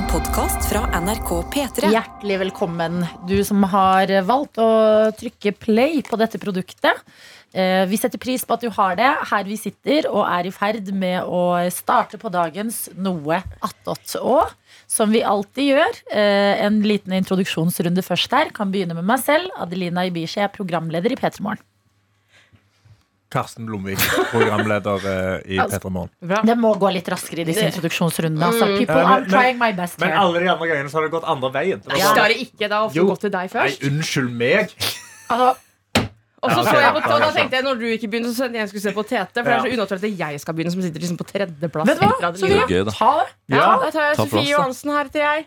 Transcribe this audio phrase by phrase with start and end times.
[0.00, 1.90] En podkast fra NRK P3.
[1.92, 4.68] Hjertelig velkommen, du som har valgt å
[5.12, 7.02] trykke play på dette produktet.
[7.52, 10.54] Eh, Vi setter pris på at du har det her vi sitter og er i
[10.56, 14.16] ferd med å starte på dagens Noe attåt.
[14.22, 14.48] Og
[14.88, 18.54] som vi alltid gjør, eh, en liten introduksjonsrunde først her.
[18.56, 19.52] Kan begynne med meg selv.
[19.58, 21.69] Adelina Ibishi er programleder i P3 Morgen.
[23.30, 23.98] Karsten Blomvik,
[24.32, 26.10] programleder eh, i Altså, P3 Morgen.
[26.46, 28.42] Det må gå litt raskere i disse introduksjonsrundene.
[28.48, 28.78] Altså, Mm.
[28.78, 30.18] people, Ja, men- I'm trying my best Men here.
[30.18, 31.80] alle de andre gangene så har det gått andre veien.
[31.84, 32.10] Det Ja.
[32.12, 33.82] Skal det ikke da få gå til deg først?
[33.82, 34.70] Nei, unnskyld meg.
[35.30, 35.56] Altså,
[36.42, 38.80] Og så så jeg på, da tenkte jeg når du ikke begynner, så jeg skulle
[38.82, 39.28] se på Tete.
[39.34, 41.86] For det er så unaturlig at jeg skal begynne, som sitter liksom på tredjeplass.
[41.86, 42.32] vet du hva?
[42.34, 42.90] Så Gøy, da.
[42.90, 43.28] ta det.
[43.54, 44.48] Ja, da tar jeg Ta Sofie.
[44.56, 45.46] Johansen her til jeg.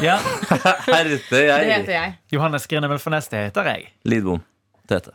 [0.00, 1.70] Ja, Herte Det jeg.
[1.70, 2.14] heter jeg.
[2.32, 3.88] Johannes Grinevel for neste heter jeg.
[4.04, 4.42] Lidbom.
[4.88, 5.12] Tete.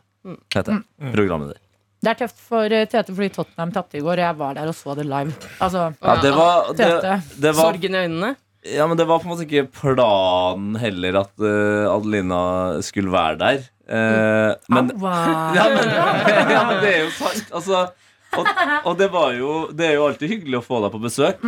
[0.49, 0.83] Tete.
[1.13, 1.57] Programleder.
[2.03, 4.69] Det er tøft for eh, Tete fordi Tottenham tapte i går, og jeg var der
[4.69, 5.33] og så det live.
[5.63, 7.15] Altså, Ja, det var, det, Tete.
[7.41, 8.35] det var Sorgen i øynene.
[8.67, 12.41] Ja, men det var på en måte ikke planen heller at uh, Adelina
[12.83, 13.63] skulle være der.
[13.87, 15.13] Eh, men, Aua.
[15.57, 15.93] ja, men,
[16.55, 17.47] ja, men det er jo sant.
[17.55, 17.85] Altså,
[18.35, 18.49] og,
[18.83, 21.39] og det var jo Det er jo alltid hyggelig å få deg på besøk.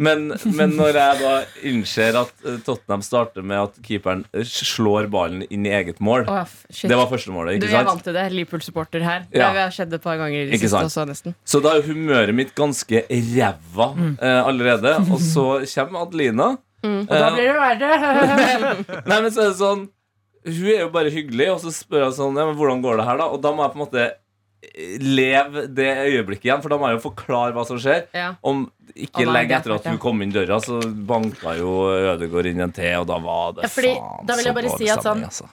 [0.00, 1.32] Men, men når jeg da
[1.68, 6.54] innser at eh, Tottenham starter med at keeperen slår ballen inn i eget mål oh.
[6.70, 7.74] Det var første målet, Du, sant?
[7.74, 8.24] Du er vant til det.
[8.32, 9.26] Liverpool-supporter her.
[9.28, 9.50] Ja.
[9.52, 11.36] Det har skjedd et par ganger i det Ikke siste også, nesten.
[11.44, 14.96] Så da er humøret mitt ganske ræva eh, allerede.
[15.12, 16.54] Og så kommer Adelina.
[16.80, 17.02] Mm.
[17.04, 18.74] Og da blir det verre.
[19.10, 19.82] Nei, men så er det sånn
[20.48, 23.04] Hun er jo bare hyggelig, og så spør jeg sånn Ja, men hvordan går det
[23.10, 23.26] her, da?
[23.28, 24.06] Og da må jeg på en måte
[25.00, 28.04] leve det øyeblikket igjen, for da må jeg jo forklare hva som skjer.
[28.16, 28.34] Ja.
[28.46, 31.70] Om ikke lenge etter at du kom inn døra, så banka jo
[32.14, 34.58] Ødegård inn en til, og da var det Ja, fordi faen da vil jeg så
[34.60, 35.48] bare si at sånn- altså.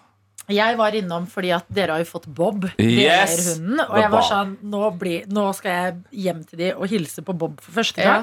[0.47, 3.57] Jeg var innom fordi at dere har jo fått Bob, Yes!
[3.57, 3.81] hunden.
[3.83, 7.35] Og jeg var sånn nå, bli, nå skal jeg hjem til de og hilse på
[7.37, 8.21] Bob for første Ja.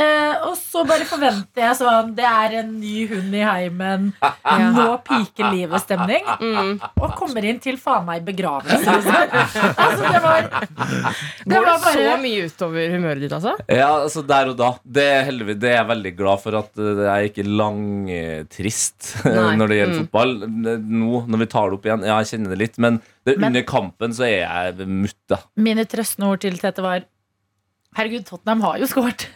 [0.00, 4.06] Eh, og så bare forventer jeg sånn Det er en ny hund i heimen.
[4.72, 6.24] Nå piker livet-stemning.
[6.40, 6.70] Mm.
[6.96, 8.78] Og kommer inn til faen meg begravelse.
[8.88, 9.18] Altså.
[9.76, 13.52] Altså, det var Det Går var det så bare mye utover humøret ditt, altså?
[13.68, 14.70] Ja, altså der og da.
[14.82, 19.12] Det er, heldigvis, det er jeg veldig glad for at eh, jeg er ikke langtrist
[19.26, 19.54] Nei.
[19.60, 20.04] når det gjelder Mm.
[20.06, 20.32] fotball.
[20.48, 23.50] Nå når vi tar det opp igjen, ja, jeg kjenner det litt, men, det, Men-
[23.52, 25.38] under kampen så er jeg mutta.
[25.56, 27.04] Mine trøstende ord til Tete var
[27.92, 29.26] Herregud, Tottenham har jo skåret.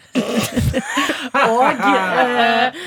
[1.52, 2.78] og, eh,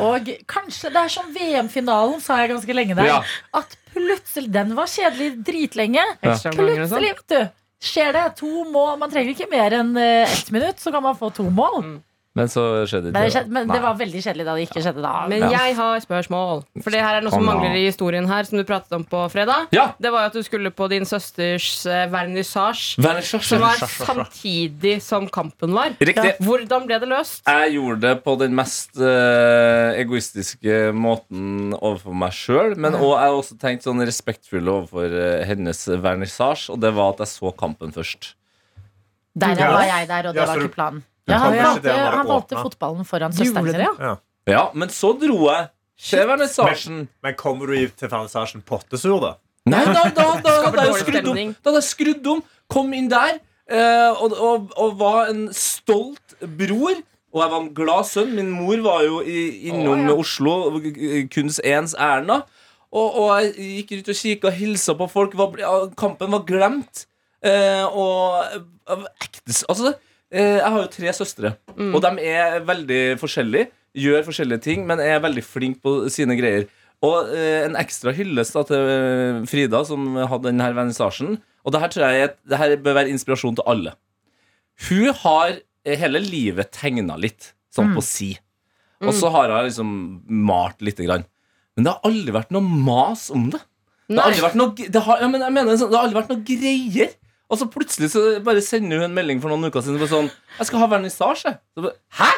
[0.00, 3.10] og kanskje det er som VM-finalen, sa jeg ganske lenge der.
[3.10, 3.18] Ja.
[3.60, 6.04] At plutselig Den var kjedelig dritlenge.
[6.24, 6.36] Ja.
[6.40, 6.56] sånn?
[6.56, 7.40] Plutselig, vet du.
[7.78, 8.96] Skjer det to mål?
[8.98, 12.00] Man trenger ikke mer enn eh, ett minutt, så kan man få to mål.
[12.38, 15.02] Men så skjedde Men, det, skjedde, men det var veldig kjedelig da det ikke skjedde
[15.04, 15.12] da.
[15.30, 15.50] Men Ja.
[15.56, 16.62] jeg har spørsmål.
[16.84, 19.24] For det her er noe som mangler i historien her, som du pratet om på
[19.32, 19.66] fredag.
[19.74, 19.88] Ja!
[19.98, 23.02] Det var jo at du skulle på din søsters eh, vernissasje.
[23.42, 25.96] Som var samtidig som kampen var.
[26.00, 26.36] Riktig.
[26.44, 27.42] Hvordan ble det løst?
[27.46, 32.76] Jeg gjorde det på den mest uh, egoistiske måten overfor meg sjøl.
[32.78, 37.14] Men også, jeg har også tenkt sånn respektfull overfor uh, hennes vernissasje, og det var
[37.16, 38.34] at jeg så kampen først.
[39.38, 41.04] Der var jeg der, og det Ja, var ikke planen.
[41.28, 43.84] Ja, han, valgte, han valgte fotballen foran søsteren sin.
[43.84, 44.14] ja?
[44.48, 44.62] Ja.
[44.74, 45.68] Men så dro jeg
[46.00, 47.02] til vernissasjen.
[47.24, 49.34] Men kommer du til vernissasjen pottesur, da?
[49.68, 52.40] Nei, da, da, da, da, hadde jeg skrudd om,
[52.72, 53.34] kom inn der
[53.68, 57.02] eh, og, og, og var en stolt bror.
[57.28, 58.32] Og jeg var en glad sønn.
[58.38, 60.16] Min mor var jo i, innom Å, ja.
[60.16, 60.54] Oslo,
[61.34, 62.32] kunst ens ærend.
[62.88, 65.36] Og, og jeg gikk rundt og kikka og hilsa på folk.
[65.36, 67.04] Var, ja, kampen var glemt.
[67.44, 68.40] Eh, og
[69.20, 69.92] ektes, ekte Altså,
[70.32, 71.94] jeg har jo tre søstre, Mm.
[71.94, 73.68] og de er veldig forskjellige.
[73.96, 76.66] Gjør forskjellige ting, men er veldig flinke på sine greier.
[77.02, 81.38] Og eh, en ekstra hyllest til eh, Frida, som hadde denne vernissasjen.
[81.64, 83.94] Og det her tror jeg det her bør være inspirasjon til alle.
[84.88, 88.32] Hun har eh, hele livet tegna litt, sånn på si.
[89.00, 89.90] Og så har hun liksom
[90.26, 91.24] malt lite grann.
[91.76, 93.60] Men det har aldri vært noe mas om det.
[94.08, 94.28] Det har Nei.
[94.32, 97.12] aldri vært noe, det har, ja, men mener, det har aldri vært noe greier.
[97.48, 100.00] Og så plutselig så bare sender hun en melding for noen uker siden.
[100.00, 102.32] Bare sånn, 'Jeg skal ha vernissasje.' Så bare, Hæ?!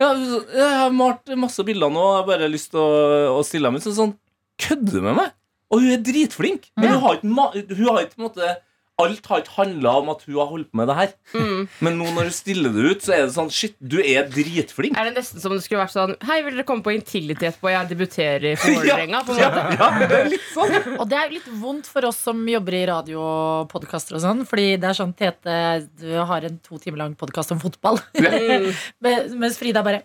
[0.00, 3.44] Ja, jeg har malt masse bilder nå, og jeg har bare lyst til å, å
[3.46, 3.84] stille dem ut.
[3.84, 4.16] Så sånn,
[4.58, 5.30] kødder du med meg?
[5.70, 6.70] Og hun er dritflink.
[6.76, 8.56] Men hun har ikke, hun har ikke på en måte
[9.00, 11.14] Alt har ikke handla om at hun har holdt på med det her.
[11.34, 11.62] Mm.
[11.86, 14.98] Men nå når du stiller det ut, så er det sånn Shit, du er dritflink.
[14.98, 17.48] Er det nesten som om det skulle vært sånn Hei, vil dere komme på Intility
[17.48, 17.72] etterpå?
[17.72, 19.22] Jeg debuterer for Vålerenga.
[19.40, 20.76] Ja, ja, det er litt sånn.
[21.00, 24.24] Og det er jo litt vondt for oss som jobber i radio og podkaster og
[24.24, 24.44] sånn.
[24.48, 25.56] Fordi det er sånn Tete
[26.00, 28.00] du har en to timer lang podkast om fotball.
[29.40, 30.04] Mens Frida bare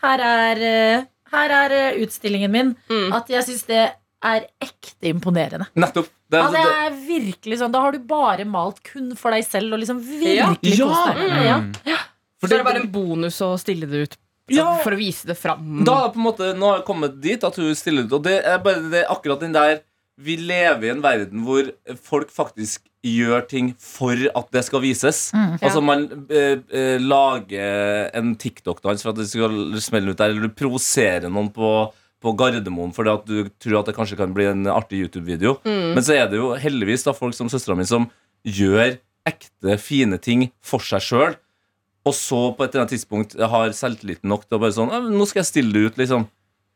[0.00, 2.74] Her er, eh, her er eh, utstillingen min.
[2.90, 3.10] Mm.
[3.16, 3.84] At jeg syns det
[4.22, 5.66] er ekte imponerende.
[5.74, 6.08] Nettopp.
[6.30, 9.42] Det, Ja, det det, er virkelig sånn Da har du bare malt kun for deg
[9.48, 10.50] selv og liksom Ja.
[10.54, 10.86] virkelig Ja.
[10.86, 11.46] kost deg.
[11.86, 11.96] Ja.
[12.40, 14.16] for Så er det bare en bonus å stille det ut
[14.50, 14.76] Ja.
[14.82, 15.84] For å vise det fram.
[15.84, 18.44] Da på en måte, nå har jeg kommet dit at hun stiller ut Og det
[18.44, 19.80] er bare det, er akkurat den der
[20.18, 25.32] Vi lever i en verden hvor folk faktisk gjør ting for at det skal vises.
[25.62, 29.50] Altså Man eh, eh, lager en TikTok-dans for at det skal
[29.80, 31.70] smelle ut der, eller du provoserer noen på,
[32.20, 35.58] på Gardermoen fordi at du tror at det kanskje kan bli en artig YouTube-video.
[35.64, 38.10] Men så er det jo heldigvis da folk som søstera mi som
[38.44, 41.38] gjør ekte, fine ting for seg sjøl.
[42.08, 45.26] Og så på et eller annet tidspunkt har selvtilliten nok til å bare sånn Nå
[45.28, 46.28] skal jeg stille det ut, liksom.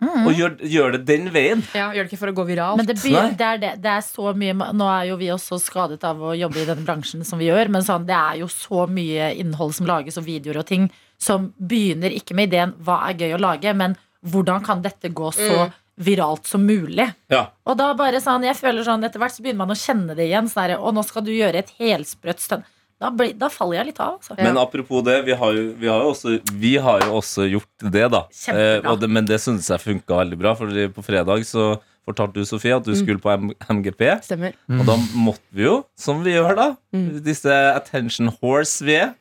[0.04, 1.62] Og gjør, gjør det den veien.
[1.72, 2.80] Ja, Gjør det ikke for å gå viralt.
[2.80, 5.58] Men det, blir, det, er det, det er så mye Nå er jo vi også
[5.62, 8.50] skadet av å jobbe i denne bransjen som vi gjør, men sånn, det er jo
[8.52, 10.88] så mye innhold som lages, og videoer og ting,
[11.20, 15.32] som begynner ikke med ideen 'hva er gøy å lage', men 'hvordan kan dette gå
[15.34, 17.14] så viralt som mulig'?
[17.30, 17.46] Ja.
[17.66, 20.28] Og da bare sånn, jeg føler sånn Etter hvert så begynner man å kjenne det
[20.30, 20.48] igjen.
[20.48, 22.64] Sånn der, og nå skal du gjøre et helsprøtt stunt.
[23.00, 24.14] Da, blir- da faller jeg litt av.
[24.18, 24.36] Altså.
[24.38, 27.90] Men apropos det, vi har jo, vi har jo, også, vi har jo også gjort
[27.92, 28.22] det, da.
[28.48, 30.54] Eh, og det, men det synes jeg funka veldig bra.
[30.54, 34.22] For på fredag så fortalte du, Sofie, at du skulle på M MGP.
[34.22, 34.54] Stemmer.
[34.70, 39.14] Og da måtte vi jo, som vi gjør da, disse attention horse vi er.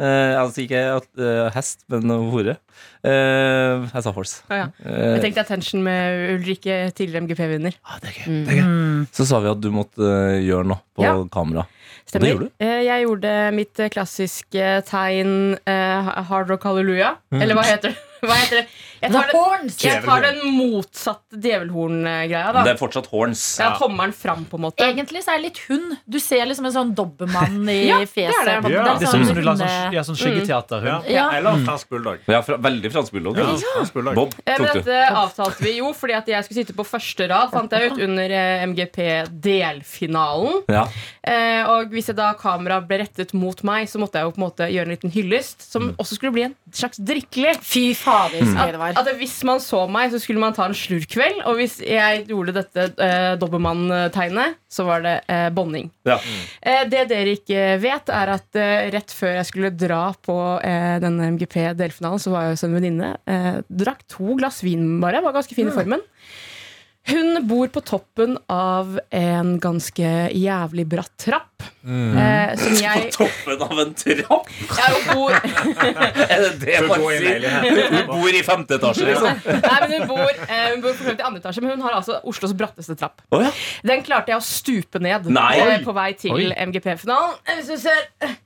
[0.00, 2.54] Eh, altså ikke at, eh, hest, men hore.
[3.04, 4.40] Eh, jeg sa horse.
[4.48, 4.66] Ah, ja.
[4.84, 7.76] Eh, Jeg tenkte attention med Ulrikke, tidligere MGP-vinner.
[7.84, 8.38] ah, det er gøy.
[8.46, 9.06] Det er gøy.
[9.12, 11.14] Så sa vi at du måtte eh, gjøre noe på Ja.
[11.32, 11.66] kamera.
[12.10, 12.32] Stemmer.
[12.32, 12.52] gjorde du?
[12.64, 17.12] Eh, Jeg gjorde mitt eh, klassiske tegn eh, hard rock halleluja.
[17.32, 17.98] Eller hva heter det?
[18.20, 18.66] Hva heter det?
[19.00, 19.76] Jeg tar, den, horns!
[19.80, 22.52] jeg tar den motsatte djevelhorn-greia.
[22.52, 23.44] da Det er fortsatt horns.
[23.60, 24.84] Jeg har den fram, på en måte.
[24.84, 25.94] Egentlig så er det litt hund.
[26.04, 28.72] Du ser liksom en sånn dobbermann i Ja, det er det.
[28.74, 28.84] Ja.
[29.00, 30.84] Det er sånn som du lager sånn, ja, sånn skyggeteater.
[30.90, 30.98] Ja.
[31.10, 31.26] Ja.
[31.38, 32.26] Eller fransk bulldog.
[32.30, 33.40] Ja, fra, veldig fransk bulldog.
[33.40, 34.14] Ja, fransk bulldog.
[34.20, 34.80] Bob Eh, tok du.
[34.80, 38.00] dette avtalte vi jo fordi at jeg skulle sitte på første rad, fant jeg ut,
[38.06, 40.62] under eh, MGP-delfinalen.
[40.70, 40.84] Ja.
[41.22, 44.40] Eh, og hvis jeg da kamera ble rettet mot meg, så måtte jeg jo på
[44.42, 47.56] en måte gjøre en liten hyllest, som også skulle bli en slags drikkelig.
[47.64, 49.00] Fy fader, det var.
[49.08, 51.42] at hvis man så meg, så skulle man ta en slurkveld.
[51.46, 55.90] Og hvis jeg gjorde dette eh, dobbeltmann-tegnet, så var det eh, bonning.
[56.08, 56.18] Ja.
[56.62, 60.98] Eh, det dere ikke vet, er at eh, rett før jeg skulle dra på eh,
[61.02, 63.14] denne MGP-delfinalen, så var jeg hos en venninne.
[63.30, 65.22] Eh, drakk to glass vin bare.
[65.24, 66.02] Var ganske fin i formen.
[67.08, 71.64] Hun bor på toppen av en ganske jævlig bratt trapp.
[71.80, 74.50] Eh, som jeg Toppen av en trapp?
[74.76, 77.46] Jeg bor Er det det man sier?
[77.94, 79.40] Hun bor i femte etasje, liksom.
[79.64, 82.20] Nei, men hun bor, eh, hun bor for i andre etasje, men hun har altså
[82.30, 83.24] Oslos bratteste trapp.
[83.32, 83.50] Oh, ja.
[83.86, 85.54] Den klarte jeg å stupe ned Nei.
[85.64, 87.40] eh, på vei til MGP-finalen.
[87.48, 88.36] Eh, Hvis du ser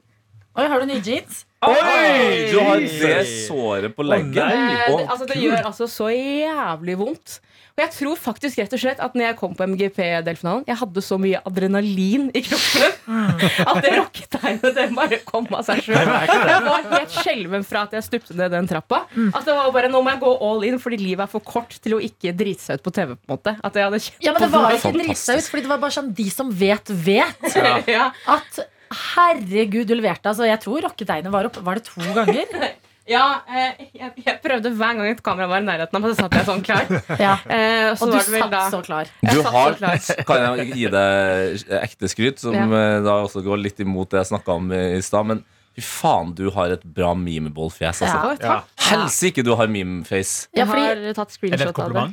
[0.55, 1.43] Oi, har du nye jeans?
[1.67, 2.51] Oi!
[2.53, 4.39] Du har det såret på leggen.
[4.39, 4.85] Oh, nei.
[4.93, 7.41] Oh, altså, det gjør altså så jævlig vondt.
[7.75, 11.03] Og jeg tror faktisk rett og slett at når jeg kom på MGP-delfinalen, jeg hadde
[11.03, 12.85] så mye adrenalin i kroppen
[13.65, 15.99] at det rocketegnet det bare kom av seg sjøl.
[15.99, 19.03] Jeg var helt skjelven fra at jeg stupte ned den trappa.
[19.27, 21.75] At det var bare Nå må jeg gå all in, fordi livet er for kort
[21.83, 23.17] til å ikke drite seg ut på TV.
[23.19, 25.51] på en måte At jeg hadde kjent Ja, men det var ikke drite seg ut,
[25.51, 27.45] fordi det var bare sånn de som vet, vet.
[27.97, 28.07] ja.
[28.31, 28.63] At
[29.15, 30.31] herregud, du leverte.
[30.31, 31.59] Altså, jeg tror rocketegnet var opp.
[31.67, 32.75] Var det to ganger?
[33.07, 36.25] Ja, eh, jeg, jeg prøvde hver gang et kamera var i nærheten av meg, så
[36.25, 36.87] satt jeg sånn klar.
[37.27, 37.35] Ja.
[37.45, 39.11] Eh, så Og du var det vel satt da så klar.
[39.21, 40.25] Du har, så klar.
[40.31, 42.65] kan jeg gi deg ekte skryt, som Ja.
[42.65, 45.29] eh, da også går litt imot det jeg snakka om i stad.
[45.29, 45.45] Men
[45.77, 48.01] fy faen, du har et bra memeball-fjes.
[48.07, 48.37] Altså.
[48.41, 48.61] Ja.
[48.89, 50.47] Helsike, du har memeface.
[50.55, 52.07] Ja, Jeg fordi, har tatt screenshot av det.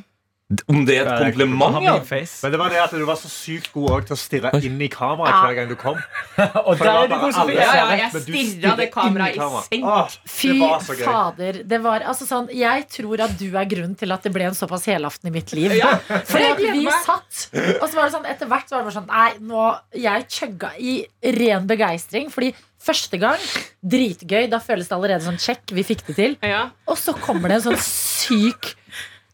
[0.68, 1.94] Om det er et kompliment, ja.
[2.02, 4.88] Men det var det at du var så sykt god til å stirre inn i
[4.92, 6.00] kameraet hver gang du kom.
[6.66, 9.86] Og det der er du god, som Ja, ja, jeg stirra det kameraet i senk.
[9.88, 11.04] Åh, fy det var så gøy.
[11.06, 11.60] fader.
[11.72, 14.58] Det var, altså, sånn, jeg tror at du er grunnen til at det ble en
[14.58, 15.76] såpass helaften i mitt liv.
[15.78, 15.94] Ja,
[16.32, 17.46] Fordi at vi satt,
[17.78, 19.64] og så var det sånn etter hvert så var det bare sånn Nei, nå
[20.02, 20.98] Jeg chugga i
[21.38, 22.30] ren begeistring.
[22.32, 23.38] Fordi første gang,
[23.82, 24.48] dritgøy.
[24.52, 25.62] Da føles det allerede sånn check.
[25.72, 26.36] Vi fikk det til.
[26.44, 28.72] Ja, Og så kommer det en sånn syk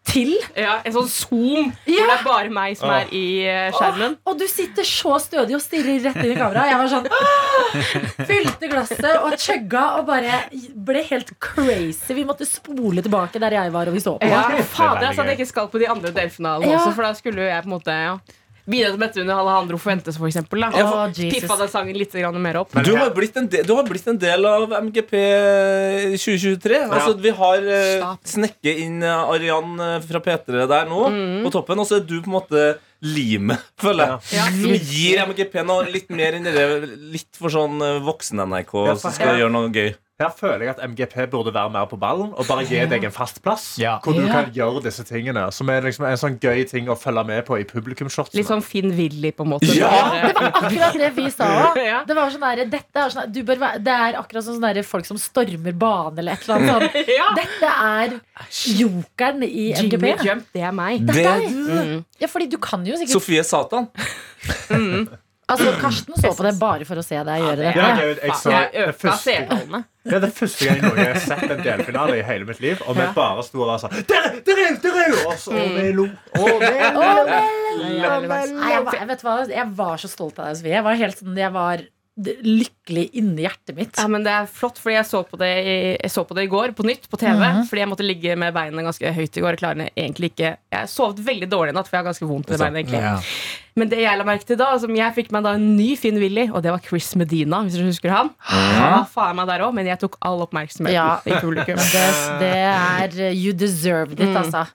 [0.09, 0.33] til.
[0.57, 4.17] ja, En sånn zoom hvor det er bare meg som er i eh, skjermen.
[4.29, 6.73] Og du sitter så stødig og stirrer rett inn i kameraet.
[6.73, 10.41] Jeg var sånn «Åh!» Fylte glasset og chugga og bare
[10.89, 12.17] ble helt crazy.
[12.19, 14.29] Vi måtte spole tilbake der jeg var og vi så på.
[14.33, 16.79] Ja, fader, altså at jeg ikke skal på de andre delfinalene Ja.
[16.81, 18.17] også, for da skulle jo jeg på en måte ja,
[18.69, 20.65] bidra til dette under Alejandro Fuentes, for eksempel.
[20.65, 20.83] Da.
[20.85, 21.39] Oh, Jesus.
[21.39, 22.75] Piffa den sangen litt mer opp.
[22.85, 25.15] Du har, blitt en del, du har blitt en del av MGP
[26.17, 26.83] 2023.
[26.87, 28.29] Altså, vi har uh, Stop.
[28.35, 31.07] snekket inn eh, Arian eh, fra P3 der nå,
[31.47, 31.81] på toppen.
[31.81, 32.67] Og så er du på en måte
[33.05, 34.39] limet, føler jeg.
[34.39, 34.49] Ja.
[34.59, 36.69] Som gir MGP noe litt mer enn det
[37.15, 39.93] litt for sånn eh, voksen-NRK som skal gjøre noe gøy.
[40.19, 43.13] Her føler jeg at MGP burde være mer på ballen og bare gi deg en
[43.15, 43.77] fast plass.
[43.79, 44.01] Ja.
[44.03, 44.33] Hvor du Ja.
[44.33, 45.45] kan gjøre disse tingene.
[45.55, 48.35] Som er liksom en sånn gøy ting å følge med på i publikumshortsene.
[48.41, 49.71] Litt sånn Finn Willy, på en måte.
[49.79, 49.93] Ja!
[50.27, 51.79] Det var akkurat det vi sa òg.
[52.09, 55.07] Det var sånn der, dette er sånn, være, det er akkurat som sånn der, folk
[55.07, 57.09] som stormer bane eller et eller annet sånt.
[57.19, 57.29] Ja.
[57.39, 58.19] Dette er
[58.75, 60.27] jokeren i Jimmy MGP.
[60.27, 61.07] Jump, det er meg.
[61.07, 61.49] Det er deg.
[61.55, 62.05] Mm.
[62.19, 63.87] Ja, fordi du kan jo sikkert Sofie Satan.
[65.49, 68.51] Altså, Karsten så på det bare for å se deg gjøre Ja, jeg, jeg, så,
[68.53, 69.35] Jeg det, øka første,
[70.05, 72.83] det er det første gang jeg har sett en delfinale i hele mitt liv.
[72.85, 75.17] Og vi bare sto og var sånn Der, der er der er!
[75.25, 76.07] Og vi lo.
[76.39, 78.53] Ja, vel.
[78.59, 79.37] Nei, jeg, var- vet hva?
[79.53, 80.75] jeg var så stolt av deg, Sofie.
[80.77, 81.85] Jeg var helt sånn, jeg var
[82.19, 83.95] lykkelig inni hjertet mitt.
[83.99, 86.45] Ja, men Det er flott, fordi jeg så på det i, jeg så på det
[86.49, 87.45] i går på nytt på TV.
[87.69, 89.55] Fordi jeg måtte ligge med beina ganske høyt i går.
[89.55, 92.51] Jeg klarer egentlig ikke Jeg sovet veldig dårlig i natt, for jeg har ganske vondt
[92.51, 92.79] i beina.
[92.83, 93.15] egentlig Ja.
[93.79, 96.17] Men det jeg la merke til da, som jeg fikk meg da en ny fin
[96.19, 97.61] Willy, og det var Chris Medina.
[97.63, 99.05] Hvis du husker han Ja.
[99.07, 101.21] faen meg der også, men jeg tok all oppmerksomheten Ja.
[101.25, 101.77] i publikum.
[101.95, 102.07] Det,
[102.41, 104.67] det er You deserved it, altså.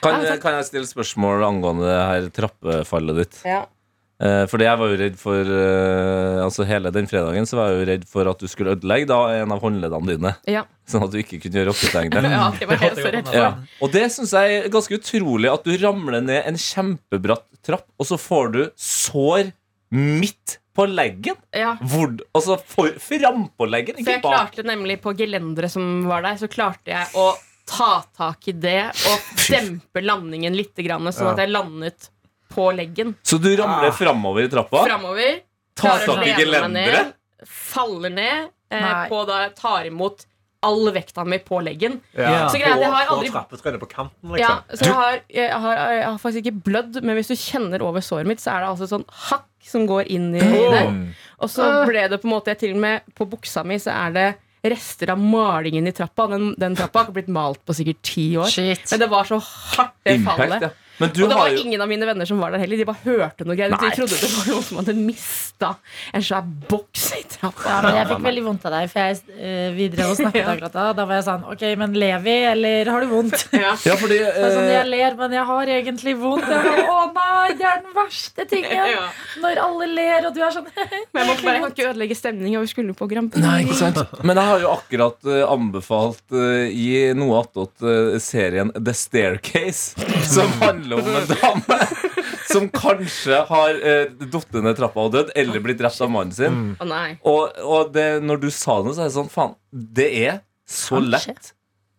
[0.00, 3.42] Kan, kan jeg stille spørsmål angående det her trappefallet ditt?
[3.44, 3.66] Ja.
[4.16, 7.82] Eh, fordi jeg var jo redd for eh, Altså Hele den fredagen så var jeg
[7.82, 10.32] jo redd for at du skulle ødelegge da en av håndleddene dine.
[10.48, 10.62] Ja.
[10.88, 12.28] Sånn at du ikke kunne gjøre rocketegnet.
[12.36, 13.40] ja, det var jeg så redd for.
[13.42, 13.50] Ja.
[13.84, 18.08] Og det syns jeg er ganske utrolig, at du ramler ned en kjempebratt trapp, og
[18.08, 19.50] så får du sår
[19.92, 21.36] midt på leggen.
[21.56, 21.74] Ja.
[21.80, 24.32] Hvor, altså for, frampå leggen, For ikke jeg bak.
[24.32, 27.30] klarte nemlig på gelenderet som var der, så klarte jeg å
[27.66, 28.80] ta tak i det
[29.10, 32.10] og dempe landingen litt, grann, sånn at jeg landet
[32.56, 33.14] på leggen.
[33.22, 33.96] Så du ramler Ah.
[33.96, 35.40] framover i trappa, Framover.
[35.76, 37.12] tar tak i gelenderet.
[37.46, 38.48] Faller ned.
[38.72, 40.24] Eh, på da tar imot
[40.66, 42.00] all vekta mi på leggen.
[42.16, 42.48] Ja.
[42.50, 44.78] Så greia jeg har aldri- På trappetrinnet på kanten, Ja, liksom.
[44.78, 48.00] så jeg har, jeg, har, jeg har faktisk ikke blødd, men hvis du kjenner over
[48.02, 50.40] såret mitt, så er det altså sånn hakk som går inn i.
[50.40, 51.14] Mm.
[51.38, 54.12] Og så ble det på en måte til og med På buksa mi så er
[54.16, 54.26] det
[54.66, 56.26] rester av malingen i trappa.
[56.32, 58.48] Den, den trappa har ikke blitt malt på sikkert ti år.
[58.50, 58.90] Shit.
[58.90, 60.56] Men det var så hardt, det fallet.
[60.56, 60.70] Impact, ja.
[61.00, 62.80] Men du og det var jo ingen av mine venner som var der heller.
[62.80, 63.74] De bare hørte noe greier.
[63.76, 65.72] De trodde det var noen som hadde mista
[66.16, 67.66] en svær boks i trappa.
[67.66, 70.48] Ja, men jeg fikk veldig vondt av deg, for jeg, eh, vi drev og snakket
[70.54, 70.86] akkurat da.
[70.96, 73.46] Da var jeg sånn Ok, men lever vi, eller har du vondt?
[73.56, 73.72] Ja.
[73.88, 76.46] Ja, fordi Det sånn, eh, jeg ler, men jeg har egentlig vondt.
[76.46, 78.74] Bare, Å nei, det er den verste tingen!
[78.96, 79.08] Ja.
[79.42, 82.16] Når alle ler, og du er sånn Men jeg, må bare, jeg kan ikke ødelegge
[82.16, 82.60] stemninga.
[82.62, 83.42] Vi skulle på Grand Prix.
[83.44, 83.98] Nei, ikke sant?
[84.22, 86.86] Men jeg har jo akkurat uh, anbefalt uh, i
[87.18, 91.78] noe attåt uh, serien The Staircase, som handler om en dame
[92.52, 96.54] som kanskje har eh, falt ned trappa og dødd, eller blitt drept av mannen sin.
[96.54, 96.72] Mm.
[96.80, 97.08] Å nei.
[97.26, 101.00] Og, og det, når du sa det, så er det sånn Faen, det er så
[101.00, 101.34] Kanskje.
[101.34, 101.52] lett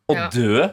[0.07, 0.29] å Ja.
[0.31, 0.67] dø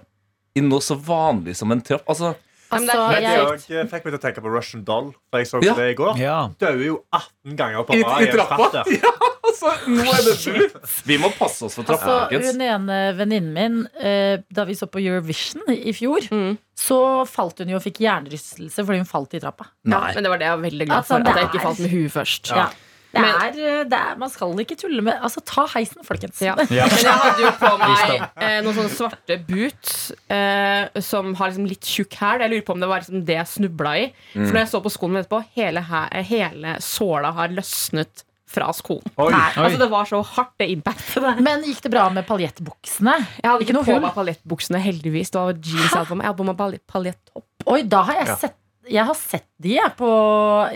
[0.54, 2.04] i noe så vanlig som en trapp.
[2.06, 2.34] Altså,
[2.72, 5.12] Altså, Det jeg, fikk meg til å tenke på Russian Doll.
[5.30, 5.74] For jeg så Ja.
[5.74, 6.16] det i går.
[6.18, 6.48] Ja.
[6.58, 8.84] Døde jo 18 ganger på I- rad i trappa?
[8.94, 9.12] Ja,
[9.44, 10.74] altså nå er det slutt!
[11.06, 14.98] Vi må passe oss for altså, hun ene venninnen min, eh, da vi så på
[15.04, 16.56] Eurovision i fjor, Mm.
[16.76, 19.68] så falt hun jo og fikk hjernerystelse fordi hun falt i trappa.
[19.84, 21.30] Ja, men det var det jeg var veldig glad Altså, for.
[21.30, 22.50] At jeg ikke falt med huet først.
[22.56, 22.68] Ja.
[23.14, 26.40] Det er, eh, det er, man skal ikke tulle med Altså, ta heisen, folkens.
[26.42, 26.54] Ja.
[26.74, 26.88] Ja.
[26.90, 31.66] Men jeg hadde jo på meg eh, noen sånne svarte boots eh, som har liksom
[31.70, 32.44] litt tjukk hæl.
[32.44, 34.06] Jeg lurer på om det var liksom det jeg snubla i.
[34.34, 39.02] For når jeg så på skoene etterpå, hele, hæ- hele såla har løsnet fra skoen.
[39.18, 39.30] Oi.
[39.34, 39.46] Nei.
[39.58, 41.40] Altså Det var så hardt, det impactet der.
[41.42, 43.14] Men gikk det bra med paljettbuksene?
[43.40, 45.32] Jeg hadde Ikke ikke noe på meg paljettbuksene, heldigvis.
[45.34, 46.26] Det var jeans jeg hadde på meg.
[46.26, 47.48] Jeg hadde på meg palje- paljettopp.
[47.74, 48.36] Oi, da har jeg Ja.
[48.44, 48.54] sett
[48.90, 50.08] Jeg har sett de, jeg, på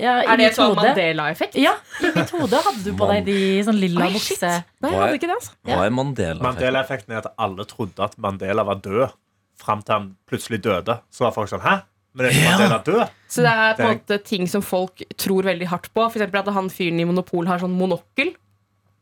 [0.00, 0.74] jeg, Er det sånn.
[0.78, 1.58] Mandela-effekt?
[1.60, 3.36] Ja, i mitt hode hadde du på deg de
[3.66, 4.38] sånn lilla Oi, shit.
[4.38, 4.52] bukse.
[4.84, 5.54] Nei, jeg hadde ikke det, altså.
[5.68, 6.44] Hva er Mandela?
[6.46, 9.12] Mandela-effekten er at alle trodde at Mandela var død,
[9.60, 10.98] fram til han plutselig døde.
[11.12, 11.78] Så var folk sånn Hæ?
[12.16, 13.16] Men er ikke Mandela død?
[13.28, 16.06] Så det er på en måte ting som folk tror veldig hardt på.
[16.08, 18.32] Eksempel at han fyren i Monopol har sånn monokkel.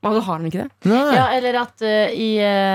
[0.03, 0.93] Og så har han ikke det.
[1.17, 2.29] Ja, eller at uh, i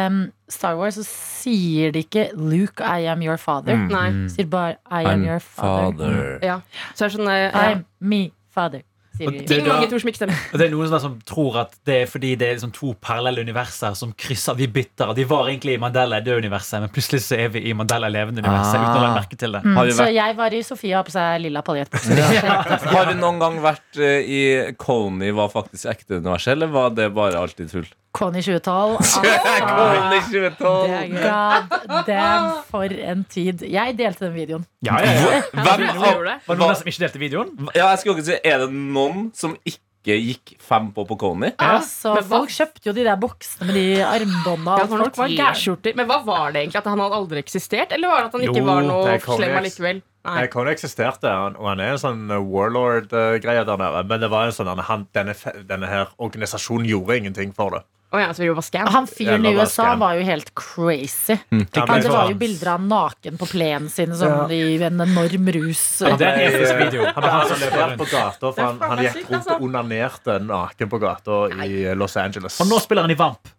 [0.07, 3.77] um, Star Wars så sier de ikke 'Luke, I am your father'.
[3.77, 3.87] Mm.
[3.91, 4.27] Nei.
[4.33, 5.97] Sier bare 'I am I'm your father'.
[5.97, 6.39] father.
[6.43, 6.59] Ja.
[6.95, 8.81] Så er det sånn uh, I'm me father.
[9.17, 9.25] De.
[9.27, 10.37] det- Ting mange tror som ikke stemmer.
[10.53, 12.93] Og det er noen som, som tror at det er fordi det er liksom to
[13.01, 14.55] parallelle universer som krysser.
[14.57, 15.13] Vi bytter.
[15.17, 18.09] De var egentlig i Mandela i det universet, men plutselig så er vi i Mandela
[18.09, 19.63] levende universet uten å merke til det.
[19.65, 22.17] Mm, Har vi så jeg var i Sofia har på seg lilla paljettbukse.
[22.95, 24.41] Har du noen gang vært eh, i
[24.79, 27.89] Coney var faktisk ekte universet, eller var det bare alltid tull?
[28.11, 28.97] Conny 2012.
[28.97, 29.21] Altså,
[29.69, 30.87] Coney 2012.
[30.87, 31.85] Det er gøy.
[31.91, 33.63] God damn, for en tid.
[33.71, 34.65] Jeg delte den videoen.
[34.85, 35.39] Ja, ja, ja.
[35.53, 35.85] Hvem?
[36.01, 37.53] Var det noen som ikke delte videoen?
[37.75, 41.51] ja, jeg skulle ikke si, Er det noen som ikke gikk fem på på Coney?
[41.61, 44.77] Altså, Men hva- folk kjøpte jo de der boksene med de armbånda.
[44.81, 46.81] Ja, folk var noen Men hva var det egentlig?
[46.81, 47.91] At han hadde aldri eksistert?
[47.93, 50.01] Eller var det at han ikke Jo, var noe slem allikevel?
[50.21, 50.35] Nei.
[50.45, 51.25] Nei, eksisterte,
[51.57, 54.03] og han er en sånn warlord-greie der nede.
[54.05, 55.33] Men det var en sånn, han, denne,
[55.65, 57.81] denne her organisasjonen gjorde ingenting for det.
[58.11, 58.79] Å ja, det?
[58.91, 60.01] Han fyren i USA scam.
[60.01, 61.37] var jo helt crazy.
[61.47, 65.83] Ja, det var jo bilder av naken på plenen sin sånn, i en enorm rus.
[66.03, 66.57] Ja, det er.
[66.81, 68.01] Han ble Han som arrestert rundt.
[68.01, 69.55] på gata, for han, Det er han gikk rundt altså.
[69.55, 72.59] og onanerte naken på gata i Los Angeles.
[72.59, 73.55] Og nå spiller han i Vamp.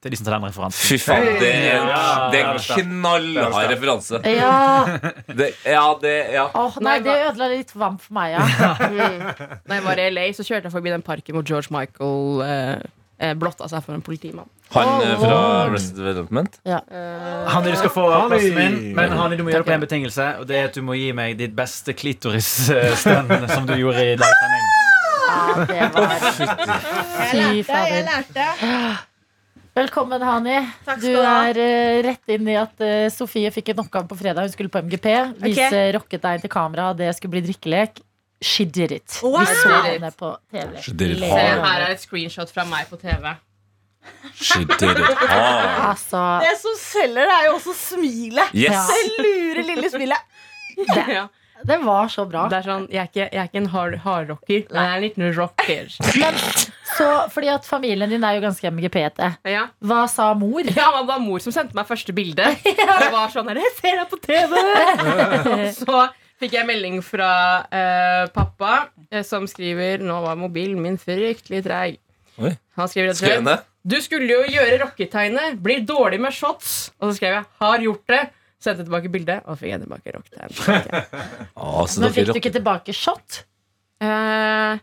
[0.00, 0.80] Til de som tar den referansen.
[0.80, 4.20] Fy faen, det er, Ja, det er en det er knallhard er referanse.
[4.32, 4.54] Ja,
[5.40, 6.46] Det, ja, det Ja.
[6.56, 8.70] Oh, nei, det ødela litt vamp for meg, ja.
[9.68, 12.88] Da jeg var i LA, så kjørte jeg forbi den parken hvor George Michael eh,
[13.36, 14.48] blotta seg for en politimann.
[14.74, 16.60] Han eh, fra Arrested Development.
[16.64, 20.28] Han, du skal få plassen min, men Hani, du må gjøre det på en betingelse.
[20.40, 24.16] Og det er at du må gi meg ditt beste klitoris-stønn som du gjorde i
[24.20, 24.46] Light
[25.70, 26.18] ja det var
[27.30, 28.02] Fy fader.
[28.08, 28.46] lærte.
[29.74, 30.56] Velkommen, Hani.
[30.84, 34.10] Takk Du skal du er uh, rett inn i at uh, Sofie fikk en oppgave
[34.10, 34.48] på fredag.
[34.48, 35.08] Hun skulle på MGP.
[35.44, 36.90] Vise rocket deg til kamera.
[36.98, 38.02] Det skulle bli drikkelek.
[38.42, 39.18] She did it.
[39.22, 39.40] Wow.
[39.40, 40.76] Vi så henne på TV.
[40.82, 41.64] She did it hard.
[41.64, 43.34] her er et screenshot fra meg på TV.
[44.34, 45.66] She did it hard.
[45.90, 48.54] Altså, Det som selger, det er jo også smilet.
[48.56, 48.88] Yes!
[48.88, 50.24] Det lure lille smilet.
[50.88, 51.26] ja.
[51.68, 52.46] det var så bra.
[52.48, 54.96] Det er sånn, Jeg er ikke, jeg er ikke en hard- hardrocker, men jeg er
[54.96, 55.90] en liten rocker.
[56.22, 56.38] Men
[56.96, 59.28] så, fordi at familien din er jo ganske MGP-ete.
[59.52, 59.66] Ja.
[59.84, 60.64] Hva sa mor?
[60.64, 62.48] Ja, det var mor som sendte meg første bilde.
[62.64, 64.56] Det var sånn her, Jeg ser deg på TV!
[65.82, 66.00] Så
[66.40, 67.30] fikk jeg melding fra
[67.70, 71.98] eh, pappa, eh, som skriver Nå var mobilen min fryktelig treig.
[72.40, 72.54] Oi.
[72.80, 73.66] Han skriver rett og Skrev han slett det?
[73.90, 75.56] Du skulle jo gjøre rocketegnet.
[75.64, 76.90] Blir dårlig med shots.
[77.00, 78.28] Og så skrev jeg 'har gjort det'.
[78.60, 80.52] Sendte tilbake bildet, og fikk jeg tilbake rocketegn.
[81.56, 82.40] Ah, så Men dere fikk du rocker.
[82.40, 83.44] ikke tilbake shot?
[84.04, 84.78] Eh,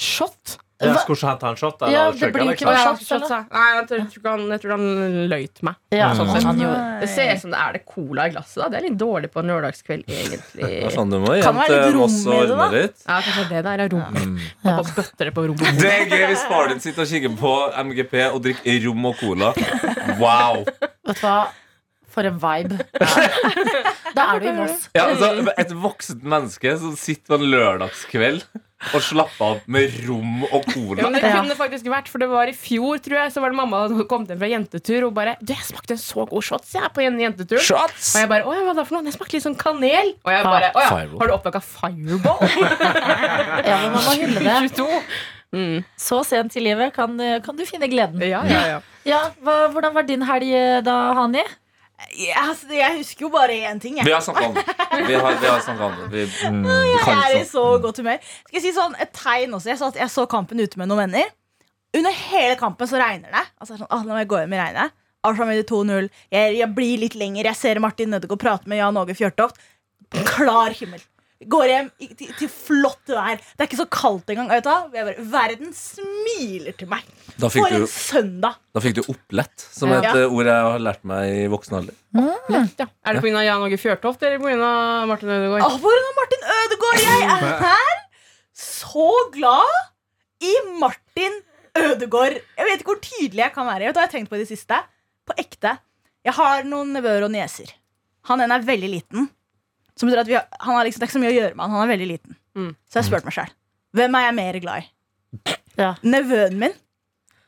[0.00, 0.56] shot?
[0.80, 1.82] Ja, skulle ikke han ta en shot?
[1.82, 2.68] Eller Ja, det blir liksom?
[2.70, 3.30] ikke Å, shot, shots.
[3.52, 4.86] Nei, jeg tror, ikke han, jeg tror han
[5.28, 5.74] løy til meg.
[5.92, 6.46] Ja, Sånn sett.
[6.48, 6.62] han.
[7.02, 8.56] Det ser ut som det er det cola i glasset.
[8.62, 10.70] da Det er litt dårlig på en lørdagskveld, egentlig.
[10.80, 12.56] Ja, sånn, du må Kan hjem være litt rom Moss og i det, da.
[12.64, 13.04] ordne litt.
[13.06, 14.40] Ja, kanskje det der er rom.
[14.64, 14.76] Ja.
[14.80, 15.56] Pappa bøtter det på rom.
[15.80, 17.54] Det er gøy hvis faren din sitter og kikker på
[17.90, 19.52] MGP og drikker rom og cola.
[20.20, 20.64] Wow.
[20.64, 21.38] Vet du hva?
[22.10, 22.80] For en vibe.
[24.10, 24.88] Da er du i Moss.
[24.96, 28.40] Ja, altså, et voksent menneske som sitter på en lørdagskveld
[28.90, 31.04] og slapper av med rom og Ja, cola.
[31.04, 33.58] men det kunne faktisk vært, for det var i fjor, tror jeg, så var det
[33.60, 36.72] mamma som kom hjem fra jentetur og bare Du, jeg smakte en så god shots
[36.74, 37.60] jeg, på en jentetur.
[37.62, 38.14] Shots!
[38.16, 39.06] Og jeg bare Å ja, hva da for noe?
[39.06, 40.14] Den smakte litt sånn kanel.
[40.24, 42.40] Og jeg bare Å ja, har du oppdaga Fireball?
[43.70, 44.56] Ja, men man må hylle det.
[44.74, 45.02] 22?
[45.50, 45.78] Mm.
[45.98, 48.22] Så sent i livet kan, kan du finne gleden.
[48.22, 48.80] Ja, ja, ja.
[49.08, 51.42] Ja, hva, Hvordan var din helg eh, da, Hani?
[52.16, 53.98] Jeg, altså, jeg husker jo bare én ting.
[54.00, 54.06] Jeg.
[54.08, 54.64] Vi har snakka om det.
[55.06, 56.06] Vi har, vi har om det.
[56.14, 57.50] Vi, mm, vi Jeg kan er i sånn.
[57.52, 58.24] så godt humør.
[58.46, 59.70] Skal jeg si sånn, Et tegn også.
[59.72, 61.30] Jeg så, at jeg så kampen ute med noen venner.
[61.96, 63.44] Under hele kampen så regner det.
[63.60, 64.96] Altså, sånn, ah, nå må jeg gå hjem i regnet.
[65.26, 66.10] Arsenal vinner 2-0.
[66.32, 67.50] Jeg, jeg blir litt lenger.
[67.50, 69.60] Jeg ser Martin Nødegård prate med Jan Åge Fjørtoft.
[70.32, 71.02] Klar himmel.
[71.48, 73.38] Går hjem i, til, til flott vær.
[73.40, 74.50] Det er ikke så kaldt engang.
[74.52, 77.06] Vet du bare, verden smiler til meg.
[77.40, 78.58] Da For en du, søndag.
[78.76, 80.02] da fikk du opplett, som Ja.
[80.02, 81.96] et eh, ord jeg har lært meg i voksen alder.
[82.18, 82.86] ja.
[83.06, 83.40] Er det pga.
[83.46, 85.06] Jan Åge Fjørtoft eller pga.
[85.08, 85.64] Martin Ødegaard?
[85.64, 87.00] Å, for en Martin Ødegaard!
[87.08, 87.96] Jeg er her
[88.60, 91.40] så glad i Martin
[91.80, 92.36] Ødegaard.
[92.58, 93.86] Jeg vet ikke hvor tydelig jeg kan være.
[93.88, 94.76] Vet du hva jeg har tenkt på i det siste?
[95.24, 95.78] På ekte.
[96.26, 97.72] Jeg har noen nevøer og nieser.
[98.28, 99.30] Han ene er veldig liten.
[100.00, 101.56] Som betyr at vi har, han har liksom, Det er ikke så mye å gjøre
[101.56, 101.74] med han.
[101.76, 102.38] Han er veldig liten.
[102.56, 102.70] Mm.
[102.88, 103.52] Så jeg har spurt meg sjøl.
[103.98, 105.58] Hvem er jeg mer glad i?
[105.80, 105.90] Ja.
[106.06, 106.78] Nevøen min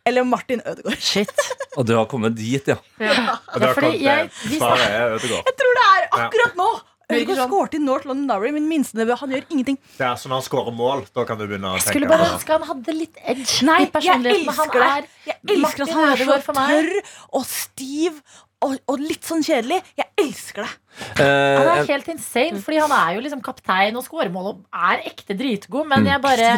[0.05, 0.99] eller Martin Ødegaard?
[0.99, 1.31] Shit.
[1.79, 2.77] Og du har kommet dit, ja.
[3.01, 3.13] ja.
[3.15, 4.31] ja fordi jeg-.
[4.51, 6.71] Jeg tror det er akkurat nå!
[7.13, 8.53] Ødegaard skåret i North London Derby.
[8.57, 9.17] Min minste nevø.
[9.21, 9.79] Han gjør ingenting.
[9.99, 11.93] Det er sånn han skårer mål, da kan du begynne å tenke.
[11.93, 15.11] skulle bare ønske han hadde litt edge Nei, i jeg elsker det.
[15.29, 16.91] Jeg elsker at han er så tørr
[17.39, 18.23] og stiv
[18.63, 19.83] og, og litt sånn kjedelig.
[20.19, 20.73] Jeg elsker det.
[21.17, 25.01] Han Eh, er helt insane, fordi han er jo liksom kaptein og skåremål og er
[25.09, 25.87] ekte dritgod.
[25.89, 26.11] Men Mm.
[26.13, 26.51] jeg bare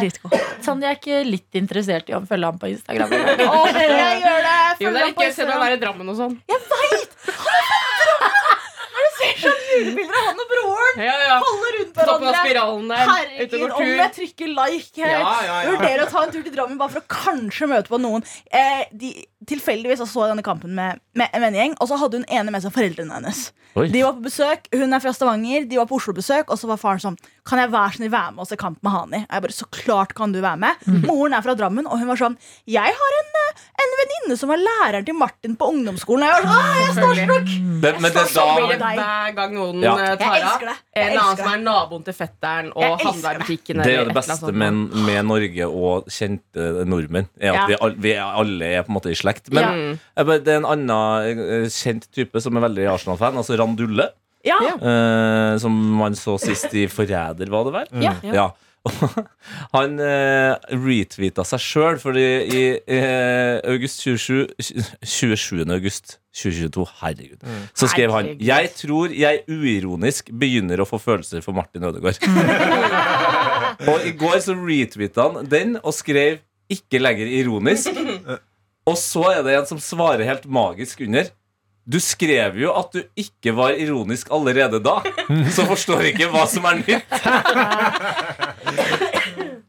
[0.61, 3.09] sånn, jeg er ikke litt interessert i å følge ham på Instagram.
[3.15, 4.59] Åh, jeg gjør det.
[4.83, 6.35] Jo, det er litt gøy å se deg være i Drammen og sånn.
[9.15, 10.97] ser sånn julebilder av han og broren.
[11.05, 11.35] Ja, ja.
[11.43, 12.97] Holder rundt hverandre.
[12.99, 15.13] Herregud, om jeg trykker like her.
[15.13, 15.71] Ja, ja, ja.
[15.71, 18.25] Vurderer å ta en tur til Drammen bare for å kanskje møte på noen.
[18.51, 19.13] Eh, de,
[19.47, 22.61] tilfeldigvis så, jeg denne kampen med, med en vennegjeng, og så hadde hun ene med
[22.65, 23.51] seg foreldrene hennes.
[23.75, 23.89] Oi.
[23.91, 26.77] De var på besøk, Hun er fra Stavanger, de var på Oslo-besøk, og så var
[26.79, 29.19] faren sånn Kan jeg være snill være med og se kamp med Hani?
[29.27, 30.85] Og jeg bare, så klart kan du være med.
[31.03, 32.37] Moren er fra Drammen, og hun var sånn
[32.71, 36.23] Jeg har en, eh, en venninne som var læreren til Martin på ungdomsskolen.
[36.23, 37.51] Og jeg var sånn, jeg er starstruck!»
[37.83, 39.93] men, men det er blir det da hver gang noen Ja.
[39.97, 40.39] eh, tar av.
[40.39, 40.77] elsker det.
[40.95, 43.83] Jeg En annen som er naboen til fetteren og Jeg elsker handlerbutikken.
[43.83, 44.73] Det er det beste med,
[45.11, 47.27] med Norge og kjente nordmenn.
[47.41, 47.67] Er at Ja.
[47.67, 49.34] vi, all, vi er alle er på en måte i slekt.
[49.51, 49.99] Men Mm.
[50.17, 53.37] jeg det er en annen eh, kjent type som er veldig Arsenal-fan.
[53.37, 54.09] Altså Randulle.
[54.45, 58.03] Eh, som man så sist i Forræder, var det vel?
[58.03, 58.13] Ja.
[58.23, 58.51] Ja.
[59.73, 64.45] Han eh, retweeta seg sjøl, fordi i eh, august 27,
[65.01, 65.63] 27.
[65.73, 67.41] august 2022 Herregud.
[67.73, 72.19] Så skrev han Jeg tror jeg uironisk begynner å få følelser for Martin Ødegaard.
[73.89, 76.37] og i går så retweeta han den og skrev
[76.69, 77.89] 'ikke lenger ironisk'.
[78.85, 81.31] Og så er det en som svarer helt magisk under.
[81.85, 84.99] Du skrev jo at du ikke var ironisk allerede da,
[85.53, 87.13] så forstår ikke hva som er nytt.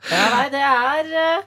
[0.06, 1.44] Ja, nei, det er eh,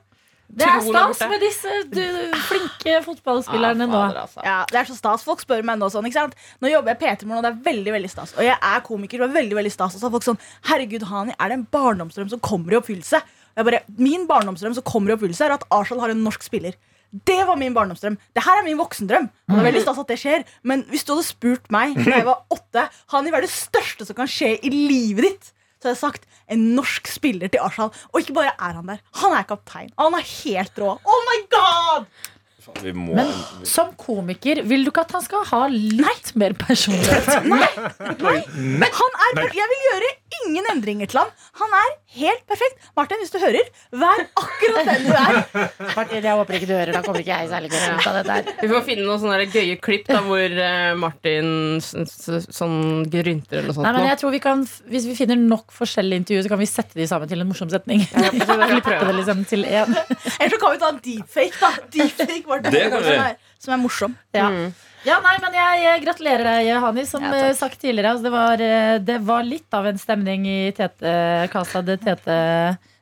[0.60, 2.04] Det er stas med disse du,
[2.50, 3.94] flinke fotballspillerne nå.
[3.94, 4.44] fader, altså.
[4.46, 5.24] Ja, det er så stas.
[5.26, 6.36] Folk spør meg nå sånn, ikke sant?
[6.62, 8.36] Nå jobber jeg i P3 Morgen, og det er veldig, veldig stas.
[8.38, 9.96] Og jeg er komiker, og det er veldig, veldig stas.
[9.96, 13.24] Og så er folk sånn Herregud, Hani, er det en barndomsdrøm som kommer i oppfyllelse?
[13.58, 16.78] Jeg bare, Min barndomsdrøm som kommer i oppfyllelse, er at Arsenal har en norsk spiller.
[17.10, 18.18] Det var min barndomsdrøm.
[18.38, 19.30] Det her er min voksendrøm.
[19.50, 22.20] Og det er veldig stas at det skjer Men hvis du hadde spurt meg da
[22.20, 22.84] jeg var åtte
[23.16, 25.50] Han er det største som kan skje i livet ditt?
[25.80, 27.94] Så hadde jeg sagt en norsk spiller til Arsenal.
[28.12, 29.94] Og ikke bare er han der, han er kaptein.
[30.02, 30.98] Han er helt rå.
[31.00, 32.10] Oh my god!
[32.84, 33.32] Vi må Men
[33.68, 37.28] som komiker, vil du ikke at han skal ha litt mer personlighet?
[39.00, 40.10] Han er, jeg vil gjøre
[40.46, 41.32] ingen endringer til ham.
[41.60, 42.80] Han er helt perfekt.
[42.98, 45.40] Martin, hvis du hører, vær akkurat den du er.
[45.98, 46.92] Martin, jeg håper ikke du hører.
[46.96, 48.52] Da kommer ikke jeg særlig godt ut av dette her.
[48.62, 51.52] Vi får finne noen sånne gøye klipp da, hvor eh, Martin
[51.84, 52.80] sånn
[53.12, 53.86] grynter eller noe sånt.
[53.88, 56.70] Nei, men jeg tror vi kan, Hvis vi finner nok forskjellige intervjuer, så kan vi
[56.70, 58.06] sette de sammen til en morsom setning.
[58.14, 59.96] Ja, vi Klippe det liksom til én.
[60.38, 61.72] Eller så kan vi ta en deepfake, da.
[61.94, 63.16] Deepfake Martin Det kan vi.
[63.16, 64.16] som, er, som er morsom.
[64.36, 64.50] Ja.
[64.50, 64.70] Mm.
[65.08, 67.06] ja, nei, men jeg, jeg gratulerer deg, Hani.
[67.08, 70.48] Som Ja, eh, sagt tidligere, altså, det, var, eh, det var litt av en stemning
[70.50, 72.40] i Tete, Casa de Tete.